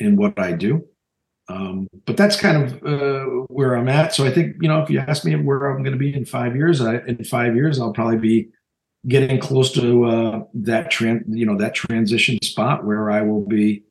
in 0.00 0.16
what 0.16 0.38
I 0.38 0.52
do. 0.52 0.84
Um, 1.48 1.88
but 2.06 2.16
that's 2.16 2.40
kind 2.40 2.62
of 2.62 2.84
uh, 2.84 3.24
where 3.48 3.74
I'm 3.74 3.88
at. 3.88 4.14
So 4.14 4.24
I 4.24 4.30
think 4.30 4.56
you 4.60 4.68
know, 4.68 4.82
if 4.82 4.90
you 4.90 4.98
ask 4.98 5.24
me 5.24 5.36
where 5.36 5.70
I'm 5.70 5.82
going 5.82 5.92
to 5.92 5.98
be 5.98 6.14
in 6.14 6.24
five 6.24 6.56
years, 6.56 6.80
I, 6.80 6.98
in 6.98 7.24
five 7.24 7.54
years 7.54 7.78
I'll 7.78 7.92
probably 7.92 8.18
be 8.18 8.48
getting 9.08 9.40
close 9.40 9.72
to 9.72 10.04
uh, 10.04 10.44
that 10.54 10.90
trend, 10.90 11.24
you 11.28 11.46
know, 11.46 11.56
that 11.56 11.74
transition 11.74 12.38
spot 12.42 12.84
where 12.84 13.10
I 13.10 13.22
will 13.22 13.46
be 13.46 13.82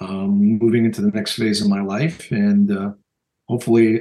um, 0.00 0.58
moving 0.58 0.84
into 0.84 1.02
the 1.02 1.10
next 1.10 1.34
phase 1.36 1.60
of 1.60 1.68
my 1.68 1.82
life, 1.82 2.30
and 2.30 2.70
uh, 2.70 2.92
hopefully, 3.48 4.00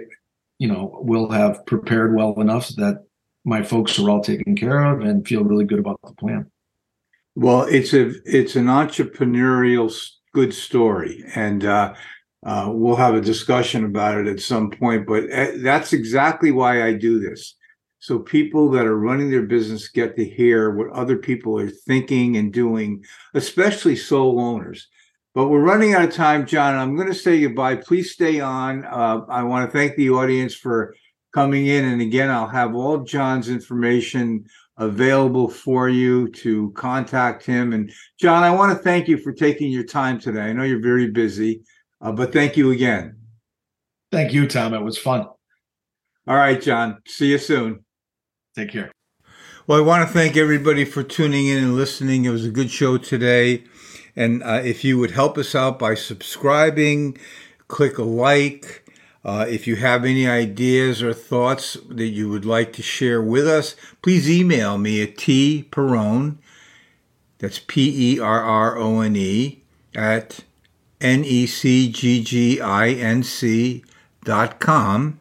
you 0.59 0.67
know, 0.67 0.99
we'll 1.01 1.29
have 1.29 1.65
prepared 1.65 2.15
well 2.15 2.39
enough 2.39 2.69
that 2.75 3.05
my 3.43 3.63
folks 3.63 3.99
are 3.99 4.09
all 4.09 4.21
taken 4.21 4.55
care 4.55 4.83
of 4.83 5.01
and 5.01 5.27
feel 5.27 5.43
really 5.43 5.65
good 5.65 5.79
about 5.79 5.99
the 6.03 6.13
plan. 6.13 6.49
Well, 7.35 7.63
it's 7.63 7.93
a 7.93 8.13
it's 8.25 8.55
an 8.55 8.65
entrepreneurial 8.65 9.93
good 10.33 10.53
story, 10.53 11.23
and 11.35 11.65
uh, 11.65 11.93
uh, 12.45 12.69
we'll 12.71 12.95
have 12.95 13.15
a 13.15 13.21
discussion 13.21 13.85
about 13.85 14.17
it 14.17 14.27
at 14.27 14.39
some 14.39 14.71
point. 14.71 15.05
But 15.05 15.31
uh, 15.31 15.51
that's 15.57 15.93
exactly 15.93 16.51
why 16.51 16.83
I 16.83 16.93
do 16.93 17.19
this. 17.19 17.55
So 18.05 18.19
people 18.19 18.69
that 18.69 18.85
are 18.85 18.99
running 18.99 19.31
their 19.31 19.47
business 19.47 19.87
get 19.87 20.15
to 20.15 20.23
hear 20.23 20.69
what 20.69 20.91
other 20.91 21.17
people 21.17 21.59
are 21.59 21.71
thinking 21.71 22.37
and 22.37 22.53
doing, 22.53 23.03
especially 23.33 23.95
sole 23.95 24.39
owners. 24.39 24.87
But 25.33 25.47
we're 25.47 25.63
running 25.63 25.95
out 25.95 26.03
of 26.03 26.13
time, 26.13 26.45
John. 26.45 26.75
I'm 26.75 26.95
going 26.95 27.07
to 27.07 27.15
say 27.15 27.41
goodbye. 27.41 27.77
Please 27.77 28.11
stay 28.11 28.39
on. 28.39 28.85
Uh, 28.85 29.21
I 29.27 29.41
want 29.41 29.67
to 29.67 29.75
thank 29.75 29.95
the 29.95 30.11
audience 30.11 30.53
for 30.53 30.95
coming 31.33 31.65
in. 31.65 31.83
And 31.83 31.99
again, 31.99 32.29
I'll 32.29 32.47
have 32.47 32.75
all 32.75 32.99
John's 32.99 33.49
information 33.49 34.45
available 34.77 35.49
for 35.49 35.89
you 35.89 36.29
to 36.29 36.71
contact 36.73 37.43
him. 37.43 37.73
And 37.73 37.91
John, 38.21 38.43
I 38.43 38.51
want 38.51 38.77
to 38.77 38.83
thank 38.83 39.07
you 39.07 39.17
for 39.17 39.33
taking 39.33 39.71
your 39.71 39.83
time 39.83 40.19
today. 40.19 40.41
I 40.41 40.53
know 40.53 40.61
you're 40.61 40.79
very 40.79 41.09
busy, 41.09 41.63
uh, 42.01 42.11
but 42.11 42.31
thank 42.31 42.55
you 42.55 42.69
again. 42.69 43.17
Thank 44.11 44.31
you, 44.31 44.47
Tom. 44.47 44.75
It 44.75 44.83
was 44.83 44.99
fun. 44.99 45.21
All 46.27 46.35
right, 46.35 46.61
John. 46.61 47.01
See 47.07 47.31
you 47.31 47.39
soon. 47.39 47.84
Take 48.55 48.71
care. 48.71 48.91
Well, 49.67 49.79
I 49.79 49.81
want 49.81 50.07
to 50.07 50.13
thank 50.13 50.37
everybody 50.37 50.85
for 50.85 51.03
tuning 51.03 51.47
in 51.47 51.57
and 51.57 51.75
listening. 51.75 52.25
It 52.25 52.29
was 52.29 52.45
a 52.45 52.51
good 52.51 52.71
show 52.71 52.97
today. 52.97 53.63
And 54.15 54.41
uh, 54.43 54.61
if 54.63 54.83
you 54.85 54.97
would 54.97 55.11
help 55.11 55.37
us 55.37 55.55
out 55.55 55.77
by 55.77 55.95
subscribing, 55.95 57.17
click 57.67 57.97
a 57.97 58.03
like, 58.03 58.87
uh, 59.25 59.45
if 59.49 59.67
you 59.67 59.75
have 59.77 60.05
any 60.05 60.27
ideas 60.27 61.03
or 61.03 61.13
thoughts 61.13 61.77
that 61.89 62.07
you 62.07 62.29
would 62.29 62.45
like 62.45 62.71
to 62.73 62.81
share 62.81 63.21
with 63.21 63.47
us, 63.47 63.75
please 64.01 64.29
email 64.29 64.77
me 64.77 65.01
at 65.01 65.17
tperrone, 65.17 66.37
that's 67.39 67.59
P 67.59 68.13
E 68.15 68.19
R 68.19 68.41
R 68.41 68.77
O 68.77 69.01
N 69.01 69.15
E, 69.15 69.63
at 69.93 70.41
N 71.01 71.25
E 71.25 71.45
C 71.45 71.91
G 71.91 72.23
G 72.23 72.61
I 72.61 72.89
N 72.89 73.23
C 73.23 73.83
dot 74.23 74.59
com. 74.59 75.19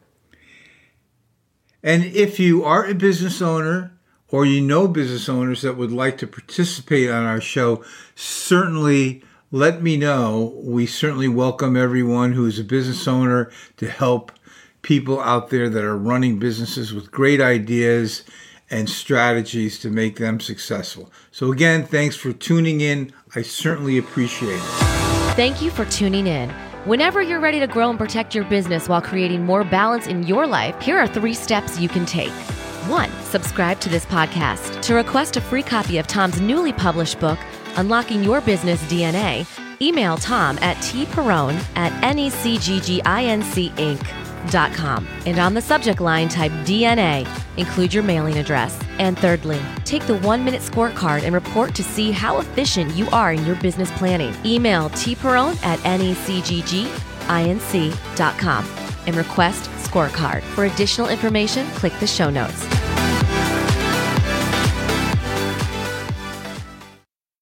And 1.85 2.03
if 2.03 2.41
you 2.41 2.65
are 2.65 2.87
a 2.87 2.95
business 2.95 3.43
owner 3.43 3.93
or 4.29 4.47
you 4.47 4.63
know 4.63 4.89
business 4.89 5.29
owners 5.29 5.61
that 5.61 5.77
would 5.77 5.93
like 5.93 6.17
to 6.19 6.27
participate 6.27 7.11
on 7.11 7.27
our 7.27 7.43
show, 7.43 7.85
certainly 8.15 9.23
let 9.51 9.83
me 9.83 9.99
know. 9.99 10.59
We 10.65 10.87
certainly 10.87 11.29
welcome 11.29 11.77
everyone 11.77 12.33
who 12.33 12.47
is 12.47 12.59
a 12.59 12.65
business 12.65 13.07
owner 13.07 13.53
to 13.77 13.87
help 13.87 14.33
people 14.81 15.21
out 15.21 15.51
there 15.51 15.69
that 15.69 15.85
are 15.85 15.97
running 15.97 16.39
businesses 16.39 16.95
with 16.95 17.11
great 17.11 17.43
ideas 17.43 18.25
and 18.71 18.89
strategies 18.89 19.79
to 19.81 19.91
make 19.91 20.17
them 20.17 20.41
successful. 20.41 21.13
So, 21.33 21.53
again, 21.53 21.85
thanks 21.85 22.17
for 22.17 22.33
tuning 22.33 22.81
in. 22.81 23.13
I 23.35 23.43
certainly 23.43 23.99
appreciate 23.99 24.57
it. 24.57 25.35
Thank 25.37 25.61
you 25.61 25.71
for 25.71 25.85
tuning 25.85 26.29
in. 26.29 26.51
Whenever 26.85 27.23
you're 27.23 27.41
ready 27.41 27.61
to 27.61 27.67
grow 27.67 27.89
and 27.89 27.99
protect 27.99 28.35
your 28.35 28.45
business 28.45 28.91
while 28.91 29.01
creating 29.01 29.43
more 29.43 29.65
balance 29.65 30.07
in 30.07 30.23
your 30.25 30.47
life, 30.47 30.79
here 30.83 30.99
are 30.99 31.07
three 31.07 31.33
steps 31.33 31.81
you 31.81 31.89
can 31.89 32.05
take. 32.05 32.31
One, 32.91 33.11
subscribe 33.23 33.81
to 33.81 33.89
this 33.89 34.05
podcast. 34.05 34.83
To 34.83 34.95
request 34.95 35.39
a 35.39 35.41
free 35.41 35.63
copy 35.63 35.97
of 35.97 36.07
Tom's 36.07 36.43
newly 36.43 36.75
published 36.75 37.19
book, 37.21 37.39
Unlocking 37.77 38.23
Your 38.23 38.43
Business 38.43 38.83
DNA, 38.83 39.47
email 39.81 40.19
Tom 40.19 40.59
at 40.61 40.77
tperrone 40.77 41.59
at 41.75 41.91
And 45.27 45.39
on 45.39 45.55
the 45.55 45.61
subject 45.61 46.01
line, 46.01 46.29
type 46.29 46.53
DNA. 46.65 47.27
Include 47.57 47.95
your 47.95 48.03
mailing 48.03 48.39
address. 48.39 48.79
And 48.99 49.19
thirdly, 49.19 49.61
take 49.85 50.07
the 50.07 50.19
one 50.19 50.45
minute 50.45 50.61
scorecard 50.61 51.23
and 51.23 51.35
report 51.35 51.75
to 51.77 51.83
see 51.83 52.11
how 52.11 52.39
efficient 52.41 52.95
you 52.95 53.09
are 53.11 53.33
in 53.33 53.45
your 53.47 53.57
business 53.57 53.91
planning. 53.93 54.35
Email 54.45 54.91
tperrone 54.91 55.57
at 55.65 55.79
necgginc.com 55.81 56.95
and 59.07 59.17
request 59.17 59.71
scorecard. 59.89 60.43
For 60.43 60.65
additional 60.65 61.09
information, 61.09 61.67
click 61.69 61.93
the 62.01 62.07
show 62.07 62.31
notes. 62.31 62.84